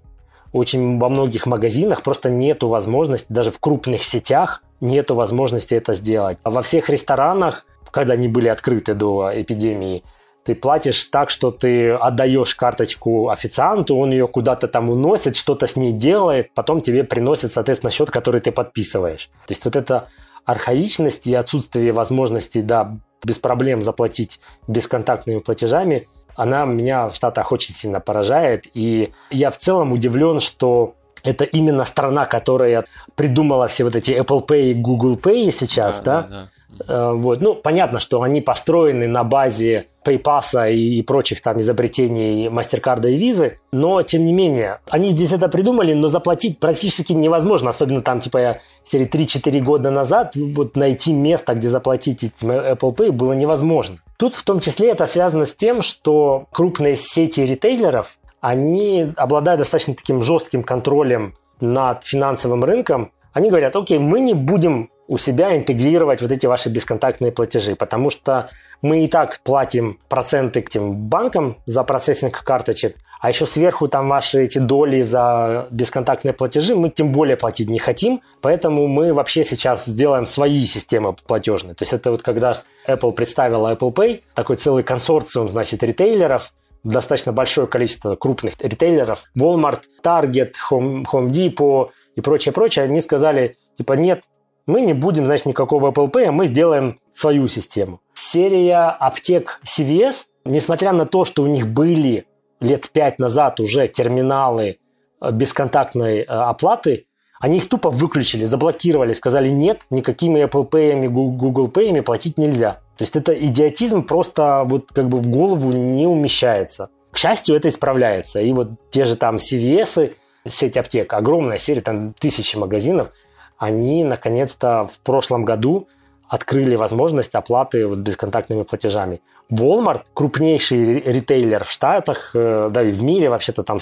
[0.53, 6.39] Очень во многих магазинах просто нету возможности, даже в крупных сетях нету возможности это сделать.
[6.41, 10.03] А во всех ресторанах, когда они были открыты до эпидемии,
[10.47, 15.75] ты платишь так, что ты отдаешь карточку официанту, он ее куда-то там уносит, что-то с
[15.75, 19.25] ней делает, потом тебе приносит, соответственно, счет, который ты подписываешь.
[19.45, 20.07] То есть вот эта
[20.45, 24.39] архаичность и отсутствие возможности, да, без проблем заплатить
[24.69, 28.67] бесконтактными платежами, она меня в Штатах очень сильно поражает.
[28.73, 32.85] И я в целом удивлен, что это именно страна, которая
[33.15, 36.21] придумала все вот эти Apple Pay и Google Pay сейчас, да, да?
[36.21, 36.49] да, да
[36.87, 37.41] вот.
[37.41, 43.17] Ну, понятно, что они построены на базе PayPass и, и прочих там изобретений MasterCard и
[43.17, 48.19] Visa, но, тем не менее, они здесь это придумали, но заплатить практически невозможно, особенно там,
[48.19, 53.97] типа, серии 3-4 года назад, вот найти место, где заплатить Apple Pay было невозможно.
[54.17, 59.95] Тут в том числе это связано с тем, что крупные сети ритейлеров, они обладают достаточно
[59.95, 66.21] таким жестким контролем над финансовым рынком, они говорят, окей, мы не будем у себя интегрировать
[66.21, 68.49] вот эти ваши бесконтактные платежи, потому что
[68.81, 74.07] мы и так платим проценты к тем банкам за процессинг карточек, а еще сверху там
[74.09, 79.43] ваши эти доли за бесконтактные платежи мы тем более платить не хотим, поэтому мы вообще
[79.43, 81.73] сейчас сделаем свои системы платежные.
[81.73, 82.53] То есть это вот когда
[82.87, 86.53] Apple представила Apple Pay, такой целый консорциум, значит, ритейлеров,
[86.83, 93.57] достаточно большое количество крупных ритейлеров, Walmart, Target, Home, Home Depot и прочее, прочее, они сказали,
[93.77, 94.25] типа, нет,
[94.67, 98.01] мы не будем, значит, никакого Apple Pay, а мы сделаем свою систему.
[98.13, 102.27] Серия аптек CVS, несмотря на то, что у них были
[102.59, 104.77] лет пять назад уже терминалы
[105.21, 107.05] э, бесконтактной э, оплаты,
[107.39, 112.79] они их тупо выключили, заблокировали, сказали нет, никакими Apple Pay, Google Pay платить нельзя.
[112.97, 116.89] То есть это идиотизм просто вот как бы в голову не умещается.
[117.11, 118.41] К счастью, это исправляется.
[118.41, 120.13] И вот те же там CVS,
[120.47, 123.11] сеть аптек, огромная серия, там тысячи магазинов–
[123.57, 125.87] они наконец-то в прошлом году
[126.27, 129.21] открыли возможность оплаты вот бесконтактными платежами.
[129.51, 133.77] Walmart, крупнейший ритейлер в Штатах, э, да и в мире вообще-то там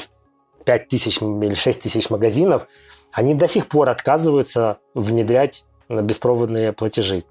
[0.64, 2.68] 5 тысяч или 6 тысяч магазинов,
[3.12, 7.22] они до сих пор отказываются внедрять беспроводные платежи.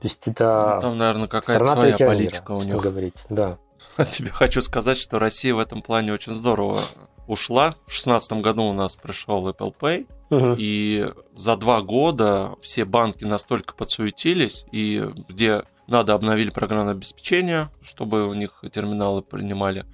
[0.00, 2.82] То есть это ну, там, наверное, какая-то своя политика мира, у них.
[2.82, 3.58] говорить, да.
[3.96, 6.80] А тебе хочу сказать, что Россия в этом плане очень здорово
[7.28, 7.72] ушла.
[7.86, 10.54] В 2016 году у нас пришел Apple Pay, угу.
[10.58, 18.26] и за два года все банки настолько подсуетились, и где надо обновили программное обеспечение, чтобы
[18.26, 19.84] у них терминалы принимали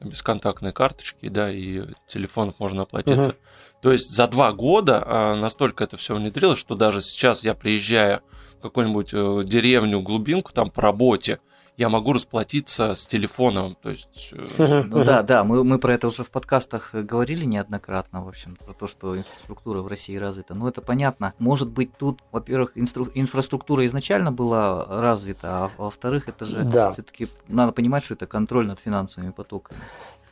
[0.00, 3.30] бесконтактные карточки, да, и телефонов можно оплатиться.
[3.30, 3.38] Угу.
[3.82, 8.20] То есть за два года а, настолько это все внедрилось, что даже сейчас я приезжаю
[8.58, 11.38] в какую-нибудь э, деревню, глубинку там по работе,
[11.76, 13.76] я могу расплатиться с телефоном.
[13.82, 15.04] То есть, uh-huh, uh-huh.
[15.04, 18.86] Да, да, мы, мы про это уже в подкастах говорили неоднократно, в общем, про то,
[18.86, 20.54] что инфраструктура в России развита.
[20.54, 21.34] Но это понятно.
[21.38, 26.92] Может быть, тут, во-первых, инстру- инфраструктура изначально была развита, а во-вторых, это же да.
[26.92, 29.80] все-таки надо понимать, что это контроль над финансовыми потоками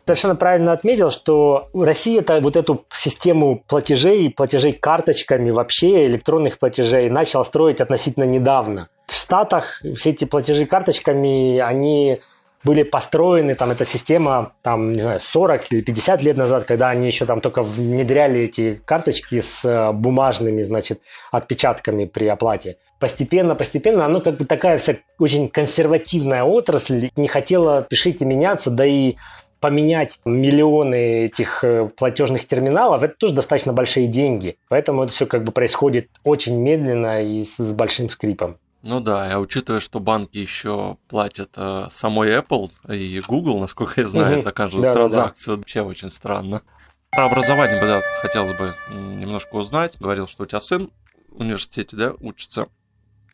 [0.04, 7.08] совершенно правильно отметил, что Россия это вот эту систему платежей, платежей карточками вообще, электронных платежей
[7.08, 8.88] начала строить относительно недавно.
[9.12, 12.18] В Штатах все эти платежи карточками, они
[12.64, 17.08] были построены, там эта система, там, не знаю, 40 или 50 лет назад, когда они
[17.08, 22.78] еще там только внедряли эти карточки с э, бумажными, значит, отпечатками при оплате.
[22.98, 28.86] Постепенно, постепенно, оно как бы такая вся очень консервативная отрасль, не хотела, пишите, меняться, да
[28.86, 29.16] и
[29.60, 34.56] поменять миллионы этих э, платежных терминалов, это тоже достаточно большие деньги.
[34.70, 38.56] Поэтому это все как бы происходит очень медленно и с большим скрипом.
[38.82, 44.08] Ну да, а учитывая, что банки еще платят э, самой Apple и Google, насколько я
[44.08, 44.42] знаю, угу.
[44.42, 45.60] за каждую да, транзакцию, да.
[45.60, 46.62] вообще очень странно.
[47.10, 50.00] Про образование бы, да, хотелось бы немножко узнать.
[50.00, 50.90] Говорил, что у тебя сын
[51.28, 52.66] в университете, да, учится.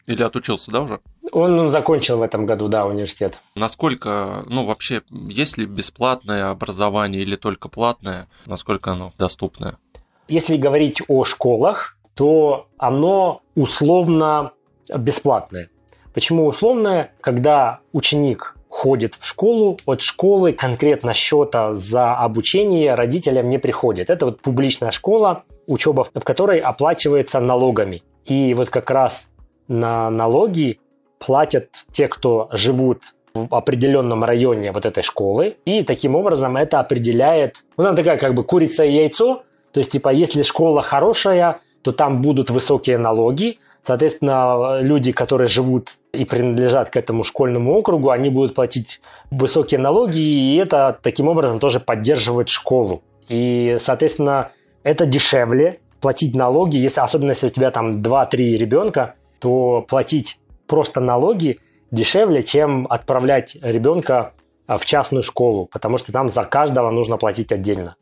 [0.07, 1.01] Или отучился, да, уже?
[1.33, 3.41] Он закончил в этом году, да, университет.
[3.55, 8.27] Насколько, ну, вообще, есть ли бесплатное образование или только платное?
[8.47, 9.79] Насколько оно доступное?
[10.27, 14.53] Если говорить о школах, то оно условно
[14.97, 15.71] бесплатное.
[16.15, 17.13] Почему условное?
[17.21, 24.11] Когда ученик ходит в школу, от школы конкретно счета за обучение родителям не приходит.
[24.11, 28.03] Это вот публичная школа, учеба в которой оплачивается налогами.
[28.25, 29.29] И вот как раз
[29.69, 30.81] на налоги
[31.19, 33.03] платят те, кто живут
[33.35, 38.35] в определенном районе вот этой школы, и таким образом это определяет, ну, она такая как
[38.35, 43.59] бы курица и яйцо, то есть, типа, если школа хорошая, то там будут высокие налоги,
[43.89, 50.19] соответственно, люди, которые живут и принадлежат к этому школьному округу, они будут платить высокие налоги,
[50.19, 53.03] и это таким образом тоже поддерживает школу.
[53.31, 54.51] И, соответственно,
[54.83, 61.01] это дешевле платить налоги, если, особенно если у тебя там 2-3 ребенка, то платить просто
[61.01, 61.59] налоги
[61.91, 64.35] дешевле, чем отправлять ребенка
[64.67, 67.97] а, в частную школу, потому что там за каждого нужно платить отдельно.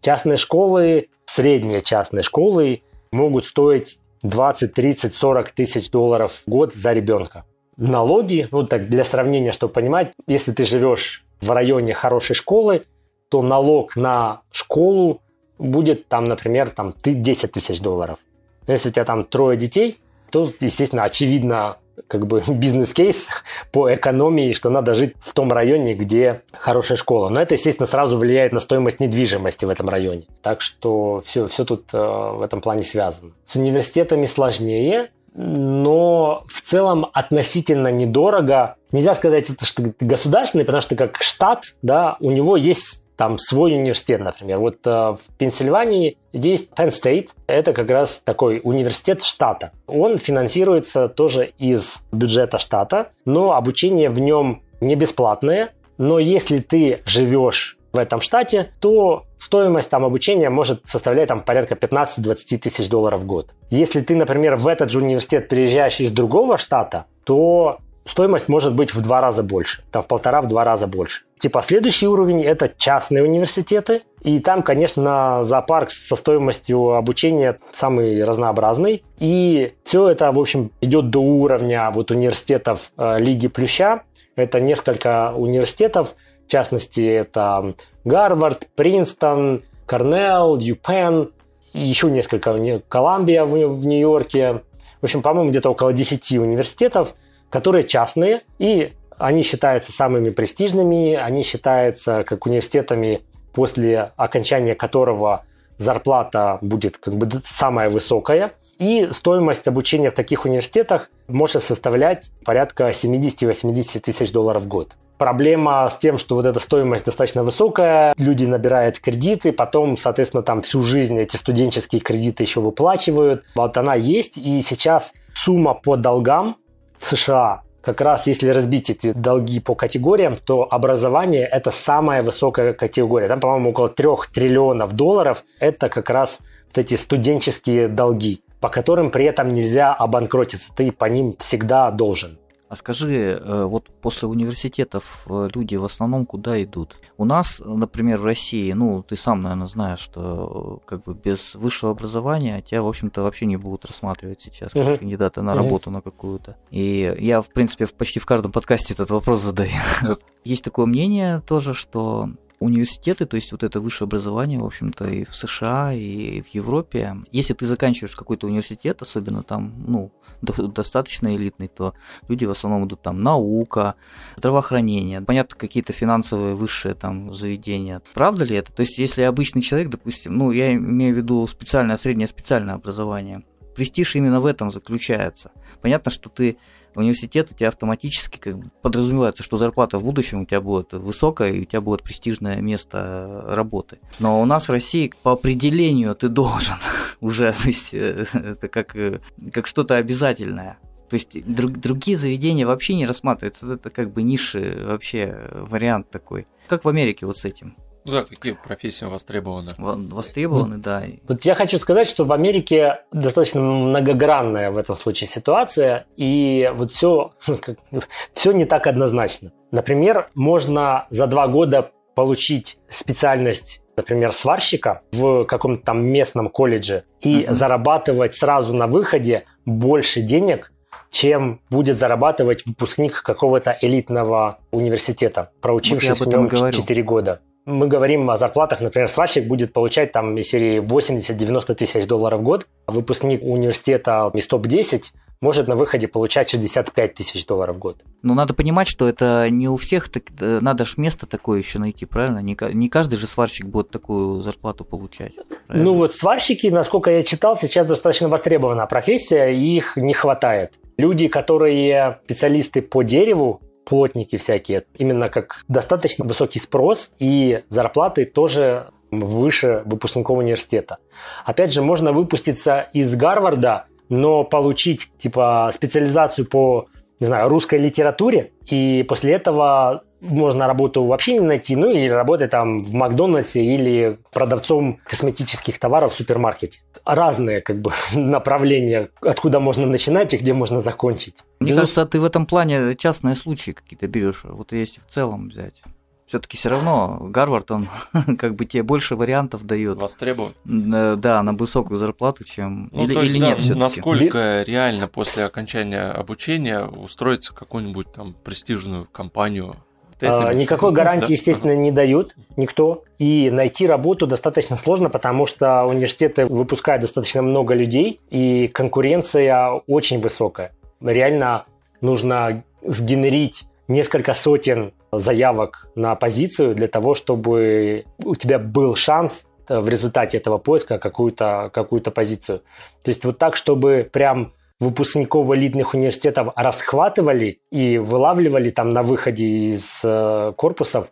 [0.00, 6.92] Частные школы, средние частные школы могут стоить 20, 30, 40 тысяч долларов в год за
[6.92, 7.44] ребенка.
[7.76, 12.84] Налоги, ну так для сравнения, чтобы понимать, если ты живешь в районе хорошей школы,
[13.28, 15.20] то налог на школу
[15.58, 18.18] будет там, например, там 10 тысяч долларов.
[18.66, 19.98] Если у тебя там трое детей,
[20.30, 21.76] то, естественно, очевидно,
[22.08, 23.28] как бы бизнес-кейс
[23.72, 27.28] по экономии, что надо жить в том районе, где хорошая школа.
[27.28, 30.26] Но это, естественно, сразу влияет на стоимость недвижимости в этом районе.
[30.42, 33.32] Так что все, все тут э, в этом плане связано.
[33.46, 38.76] С университетами сложнее, но в целом относительно недорого.
[38.92, 44.20] Нельзя сказать, что государственный, потому что как штат, да, у него есть там свой университет,
[44.20, 44.58] например.
[44.58, 49.72] Вот э, в Пенсильвании есть Penn State, это как раз такой университет штата.
[49.86, 55.72] Он финансируется тоже из бюджета штата, но обучение в нем не бесплатное.
[55.96, 61.76] Но если ты живешь в этом штате, то стоимость там обучения может составлять там порядка
[61.76, 63.54] 15-20 тысяч долларов в год.
[63.70, 68.94] Если ты, например, в этот же университет переезжаешь из другого штата, то стоимость может быть
[68.94, 71.24] в два раза больше, там в полтора-в два раза больше.
[71.38, 79.04] Типа следующий уровень– это частные университеты, и там, конечно, зоопарк со стоимостью обучения самый разнообразный.
[79.18, 84.02] И все это, в общем, идет до уровня вот университетов э, Лиги Плюща.
[84.36, 86.14] Это несколько университетов,
[86.46, 87.74] в частности, это
[88.04, 91.30] Гарвард, Принстон, Корнелл, Юпен,
[91.74, 92.56] еще несколько,
[92.88, 94.62] Колумбия в, в Нью-Йорке.
[95.00, 97.14] В общем, по-моему, где-то около 10 университетов,
[97.54, 105.44] которые частные, и они считаются самыми престижными, они считаются как университетами, после окончания которого
[105.78, 108.54] зарплата будет как бы самая высокая.
[108.80, 114.96] И стоимость обучения в таких университетах может составлять порядка 70-80 тысяч долларов в год.
[115.16, 120.60] Проблема с тем, что вот эта стоимость достаточно высокая, люди набирают кредиты, потом, соответственно, там
[120.60, 123.44] всю жизнь эти студенческие кредиты еще выплачивают.
[123.54, 126.56] Вот она есть, и сейчас сумма по долгам
[126.98, 133.28] США как раз если разбить эти долги по категориям, то образование– это самая высокая категория.
[133.28, 139.10] Там, по-моему, около 3 триллионов долларов– это как раз вот эти студенческие долги, по которым
[139.10, 140.72] при этом нельзя обанкротиться.
[140.74, 142.38] Ты по ним всегда должен.
[142.74, 146.96] А скажи, э, вот после университетов э, люди в основном куда идут?
[147.16, 151.54] У нас, например, в России, ну, ты сам, наверное, знаешь, что э, как бы без
[151.54, 154.98] высшего образования тебя, в общем-то, вообще не будут рассматривать сейчас как uh-huh.
[154.98, 155.92] кандидата на работу uh-huh.
[155.92, 156.56] на какую-то.
[156.72, 159.70] И я, в принципе, почти в каждом подкасте этот вопрос задаю.
[160.44, 162.30] Есть такое мнение тоже, что
[162.64, 167.16] университеты, то есть вот это высшее образование, в общем-то, и в США, и в Европе.
[167.30, 170.12] Если ты заканчиваешь какой-то университет, особенно там, ну,
[170.42, 171.94] достаточно элитный, то
[172.28, 173.94] люди в основном идут там наука,
[174.36, 178.02] здравоохранение, понятно, какие-то финансовые высшие там заведения.
[178.14, 178.72] Правда ли это?
[178.72, 183.44] То есть, если обычный человек, допустим, ну, я имею в виду специальное, среднее специальное образование,
[183.74, 185.50] престиж именно в этом заключается.
[185.82, 186.56] Понятно, что ты
[187.00, 191.52] университет у тебя автоматически как бы подразумевается, что зарплата в будущем у тебя будет высокая,
[191.52, 193.98] и у тебя будет престижное место работы.
[194.20, 196.76] Но у нас в России по определению ты должен
[197.20, 199.20] уже, то есть э, это как, э,
[199.52, 200.78] как что-то обязательное.
[201.08, 203.74] То есть друг, другие заведения вообще не рассматриваются.
[203.74, 206.46] Это как бы ниши, вообще вариант такой.
[206.66, 207.76] Как в Америке вот с этим.
[208.04, 209.70] Ну да, какие профессии востребованы?
[209.78, 211.04] Востребованы, вот, да.
[211.26, 216.90] Вот я хочу сказать, что в Америке достаточно многогранная в этом случае ситуация, и вот
[216.90, 217.32] все,
[218.34, 219.52] все не так однозначно.
[219.70, 227.42] Например, можно за два года получить специальность например, сварщика в каком-то там местном колледже и
[227.42, 227.52] mm-hmm.
[227.52, 230.72] зарабатывать сразу на выходе больше денег,
[231.10, 237.40] чем будет зарабатывать выпускник какого-то элитного университета, проучившись вот в нем 4 года.
[237.66, 242.42] Мы говорим о зарплатах, например, сварщик будет получать там из серии 80-90 тысяч долларов в
[242.42, 245.04] год, а выпускник университета из топ-10
[245.40, 248.02] может на выходе получать 65 тысяч долларов в год.
[248.22, 251.78] Но надо понимать, что это не у всех, так, э, надо же место такое еще
[251.78, 252.38] найти, правильно?
[252.38, 255.34] Не, не каждый же сварщик будет такую зарплату получать.
[255.66, 255.90] Правильно?
[255.90, 260.74] Ну вот сварщики, насколько я читал, сейчас достаточно востребованная профессия, и их не хватает.
[260.96, 268.90] Люди, которые специалисты по дереву, плотники всякие, именно как достаточно высокий спрос, и зарплаты тоже
[269.10, 270.98] выше выпускников университета.
[271.44, 276.86] Опять же, можно выпуститься из Гарварда но получить типа специализацию по
[277.20, 282.50] не знаю, русской литературе, и после этого можно работу вообще не найти, ну или работать
[282.50, 286.80] там в Макдональдсе или продавцом косметических товаров в супермаркете.
[287.04, 291.36] Разные как бы направления, откуда можно начинать и где можно закончить.
[291.60, 294.42] Мне кажется, ты в этом плане частные случаи какие-то берешь.
[294.44, 295.82] Вот если в целом взять
[296.26, 297.88] все-таки все равно Гарвард, он
[298.38, 299.98] как бы тебе больше вариантов дает.
[299.98, 300.52] Востребован.
[300.64, 302.88] Да, на высокую зарплату, чем...
[302.92, 307.56] Ну, или, то есть, или да, нет все Насколько реально после окончания обучения устроиться в
[307.56, 309.76] какую-нибудь там престижную компанию?
[310.20, 311.32] А, никакой гарантии, да?
[311.34, 313.04] естественно, не дают никто.
[313.18, 320.20] И найти работу достаточно сложно, потому что университеты выпускают достаточно много людей, и конкуренция очень
[320.20, 320.72] высокая.
[321.00, 321.66] Реально
[322.00, 329.78] нужно сгенерить несколько сотен заявок на позицию для того, чтобы у тебя был шанс э,
[329.78, 332.60] в результате этого поиска какую-то какую позицию.
[333.02, 334.52] То есть вот так, чтобы прям
[334.84, 341.10] выпускников элитных университетов расхватывали и вылавливали там на выходе из э, корпусов,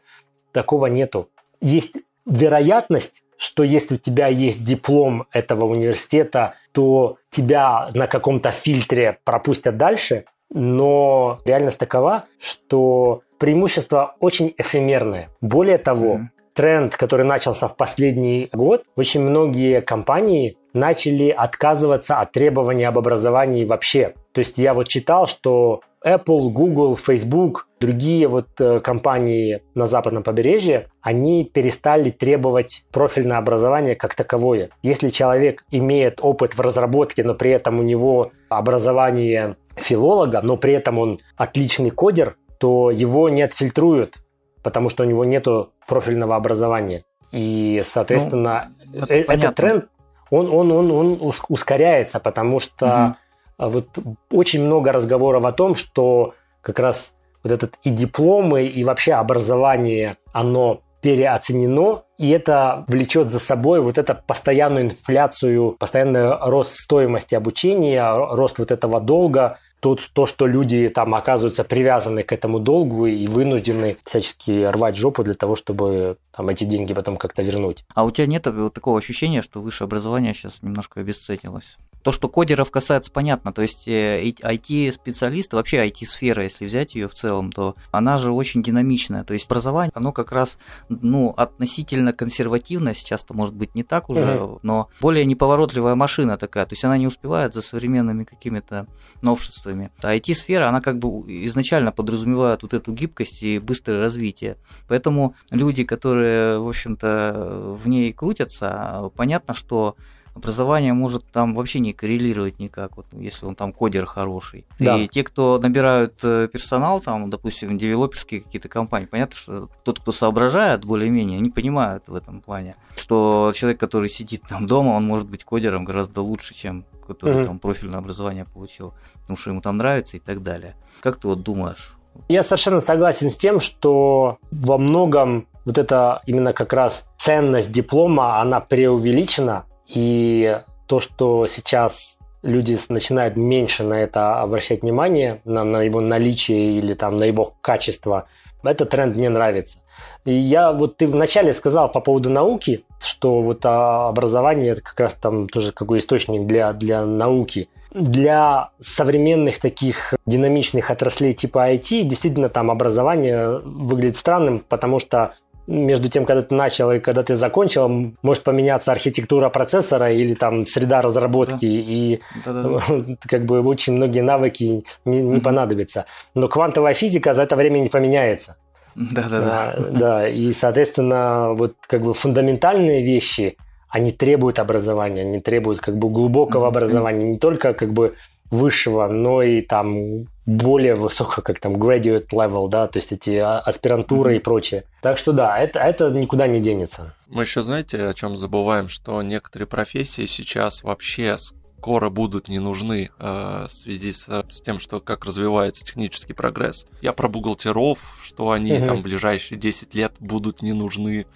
[0.52, 1.28] такого нету.
[1.60, 1.96] Есть
[2.26, 9.76] вероятность, что если у тебя есть диплом этого университета, то тебя на каком-то фильтре пропустят
[9.76, 15.28] дальше, но реальность такова, что преимущество очень эфемерное.
[15.40, 16.41] Более того, mm-hmm.
[16.54, 23.64] Тренд, который начался в последний год, очень многие компании начали отказываться от требований об образовании
[23.64, 24.14] вообще.
[24.32, 30.22] То есть я вот читал, что Apple, Google, Facebook, другие вот э, компании на западном
[30.22, 34.70] побережье, они перестали требовать профильное образование как таковое.
[34.82, 40.74] Если человек имеет опыт в разработке, но при этом у него образование филолога, но при
[40.74, 44.18] этом он отличный кодер, то его не отфильтруют,
[44.62, 45.46] потому что у него нет
[45.86, 47.04] профильного образования.
[47.30, 49.86] И, соответственно, ну, это э, этот тренд,
[50.30, 53.16] он, он, он, он ускоряется, потому что
[53.58, 53.68] угу.
[53.70, 53.88] вот
[54.30, 60.16] очень много разговоров о том, что как раз вот этот и дипломы, и вообще образование,
[60.32, 68.08] оно переоценено, и это влечет за собой вот эту постоянную инфляцию, постоянный рост стоимости обучения,
[68.14, 73.26] рост вот этого долга, тут то, что люди там оказываются привязаны к этому долгу и
[73.26, 77.84] вынуждены всячески рвать жопу для того, чтобы там эти деньги потом как-то вернуть.
[77.92, 81.78] А у тебя нет такого ощущения, что высшее образование сейчас немножко обесценилось?
[82.02, 83.52] То, что кодеров касается, понятно.
[83.52, 88.62] То есть IT-специалисты, э, вообще IT-сфера, если взять ее в целом, то она же очень
[88.62, 89.24] динамичная.
[89.24, 94.40] То есть образование, оно как раз ну, относительно консервативное, сейчас-то может быть не так уже,
[94.40, 94.58] угу.
[94.62, 96.66] но более неповоротливая машина такая.
[96.66, 98.86] То есть она не успевает за современными какими-то
[99.22, 99.90] новшествами.
[100.02, 101.08] А IT-сфера, она как бы
[101.46, 104.56] изначально подразумевает вот эту гибкость и быстрое развитие.
[104.88, 109.96] Поэтому люди, которые, в общем-то, в ней крутятся, понятно, что
[110.34, 114.64] образование может там вообще не коррелировать никак, вот, если он там кодер хороший.
[114.78, 114.98] Да.
[114.98, 120.12] И те, кто набирают э, персонал, там, допустим, девелоперские какие-то компании, понятно, что тот, кто
[120.12, 125.28] соображает более-менее, они понимают в этом плане, что человек, который сидит там дома, он может
[125.28, 127.46] быть кодером гораздо лучше, чем который угу.
[127.46, 130.76] там профильное образование получил, потому что ему там нравится и так далее.
[131.00, 131.94] Как ты вот думаешь?
[132.28, 138.40] Я совершенно согласен с тем, что во многом вот это именно как раз ценность диплома,
[138.40, 139.64] она преувеличена,
[139.94, 146.78] и то, что сейчас люди начинают меньше на это обращать внимание, на, на его наличие
[146.78, 148.26] или там на его качество,
[148.62, 149.78] этот тренд мне нравится.
[150.24, 154.98] И я вот ты вначале сказал по поводу науки, что вот а, образование это как
[155.00, 157.68] раз там тоже какой источник для, для науки.
[157.90, 165.34] Для современных таких динамичных отраслей типа IT действительно там образование выглядит странным, потому что
[165.72, 170.66] между тем, когда ты начал и когда ты закончил, может поменяться архитектура процессора или там
[170.66, 171.66] среда разработки, да.
[171.66, 173.16] и да, да, да.
[173.26, 175.40] как бы очень многие навыки не, не mm-hmm.
[175.40, 176.04] понадобятся.
[176.34, 178.56] Но квантовая физика за это время не поменяется.
[178.94, 179.74] Да, да, да.
[179.90, 183.56] Да, и, соответственно, вот как бы фундаментальные вещи,
[183.88, 186.68] они требуют образования, они требуют как бы глубокого mm-hmm.
[186.68, 188.14] образования, не только как бы
[188.52, 193.58] высшего, но и там более высокого, как там graduate level, да, то есть эти а,
[193.58, 194.36] аспирантуры mm-hmm.
[194.36, 194.84] и прочее.
[195.00, 197.14] Так что да, это, это никуда не денется.
[197.28, 203.10] Мы еще, знаете, о чем забываем, что некоторые профессии сейчас вообще скоро будут не нужны
[203.18, 206.86] э, в связи с, с тем, что как развивается технический прогресс.
[207.00, 208.84] Я про бухгалтеров, что они угу.
[208.84, 211.26] там в ближайшие 10 лет будут не нужны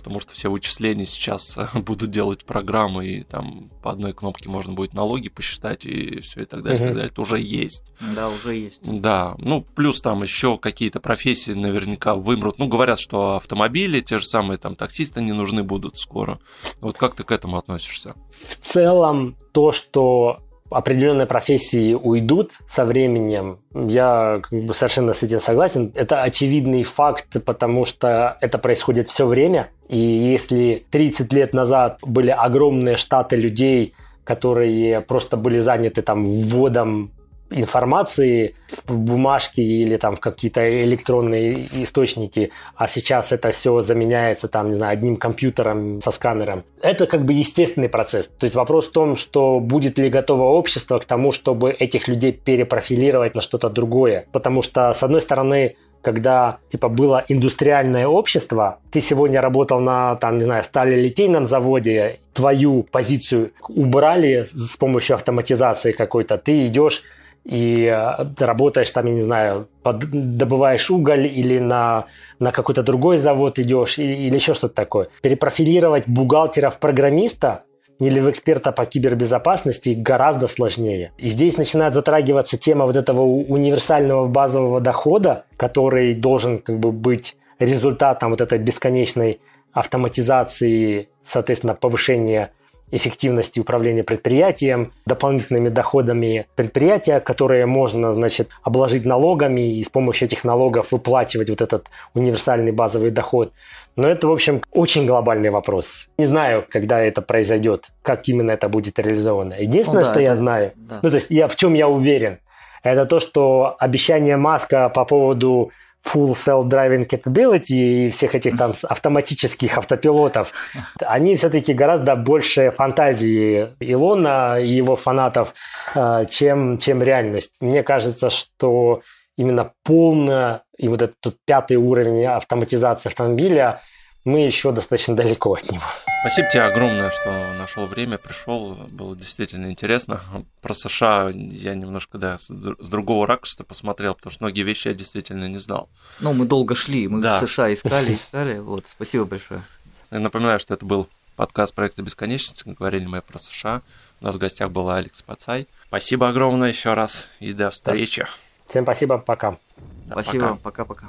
[0.00, 4.94] потому что все вычисления сейчас будут делать программы, и там по одной кнопке можно будет
[4.94, 6.84] налоги посчитать, и все и так далее, угу.
[6.84, 7.10] и так далее.
[7.12, 7.84] Это уже есть.
[8.16, 8.80] Да, уже есть.
[8.82, 12.58] Да, ну, плюс там еще какие-то профессии наверняка вымрут.
[12.58, 16.40] Ну, говорят, что автомобили, те же самые там таксисты не нужны будут скоро.
[16.80, 18.14] Вот как ты к этому относишься?
[18.30, 20.40] В целом, то, что
[20.70, 25.92] определенные профессии уйдут со временем, я как бы совершенно с этим согласен.
[25.94, 29.68] Это очевидный факт, потому что это происходит все время.
[29.88, 33.94] И если 30 лет назад были огромные штаты людей,
[34.24, 37.10] которые просто были заняты там вводом
[37.50, 38.54] информации
[38.86, 44.76] в бумажки или там в какие-то электронные источники, а сейчас это все заменяется там, не
[44.76, 46.64] знаю, одним компьютером со сканером.
[46.80, 48.28] Это как бы естественный процесс.
[48.28, 52.32] То есть вопрос в том, что будет ли готово общество к тому, чтобы этих людей
[52.32, 54.26] перепрофилировать на что-то другое.
[54.32, 60.38] Потому что, с одной стороны, когда типа было индустриальное общество, ты сегодня работал на, там,
[60.38, 67.02] не знаю, сталелитейном заводе, твою позицию убрали с помощью автоматизации какой-то, ты идешь
[67.50, 69.98] и э, работаешь там, я не знаю, под,
[70.36, 72.06] добываешь уголь или на,
[72.38, 75.08] на какой-то другой завод идешь или, или еще что-то такое.
[75.20, 77.64] Перепрофилировать бухгалтера в программиста
[77.98, 81.12] или в эксперта по кибербезопасности гораздо сложнее.
[81.18, 87.36] И здесь начинает затрагиваться тема вот этого универсального базового дохода, который должен как бы быть
[87.58, 89.40] результатом вот этой бесконечной
[89.72, 92.52] автоматизации, соответственно, повышения
[92.90, 100.44] эффективности управления предприятием, дополнительными доходами предприятия, которые можно, значит, обложить налогами и с помощью этих
[100.44, 103.52] налогов выплачивать вот этот универсальный базовый доход.
[103.96, 106.08] Но это, в общем, очень глобальный вопрос.
[106.18, 109.54] Не знаю, когда это произойдет, как именно это будет реализовано.
[109.54, 110.30] Единственное, ну, да, что это...
[110.30, 111.00] я знаю, да.
[111.02, 112.38] ну то есть я в чем я уверен,
[112.82, 115.70] это то, что обещание Маска по поводу
[116.06, 120.52] full self-driving capability и всех этих там автоматических автопилотов,
[121.00, 125.54] они все-таки гораздо больше фантазии Илона и его фанатов,
[125.94, 127.52] э, чем, чем реальность.
[127.60, 129.02] Мне кажется, что
[129.36, 133.80] именно полная и вот этот пятый уровень автоматизации автомобиля
[134.24, 135.82] мы еще достаточно далеко от него.
[136.20, 138.74] Спасибо тебе огромное, что нашел время, пришел.
[138.74, 140.20] Было действительно интересно.
[140.60, 145.48] Про США я немножко, да, с другого ракурса посмотрел, потому что многие вещи я действительно
[145.48, 145.88] не знал.
[146.20, 147.38] Ну, мы долго шли, мы да.
[147.38, 148.58] в США искали, искали.
[148.58, 149.62] Вот, спасибо большое.
[150.10, 152.64] Я напоминаю, что это был подкаст проекта бесконечности.
[152.66, 153.80] Говорили мы про США.
[154.20, 155.66] У нас в гостях был Алекс Пацай.
[155.86, 158.26] Спасибо огромное еще раз и до встречи.
[158.68, 159.56] Всем спасибо, пока.
[160.04, 161.08] Да, спасибо, пока-пока.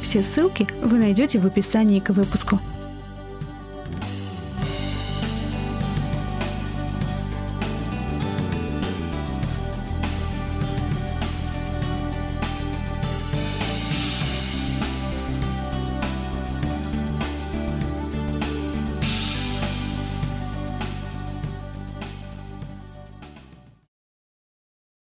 [0.00, 2.58] Все ссылки вы найдете в описании к выпуску.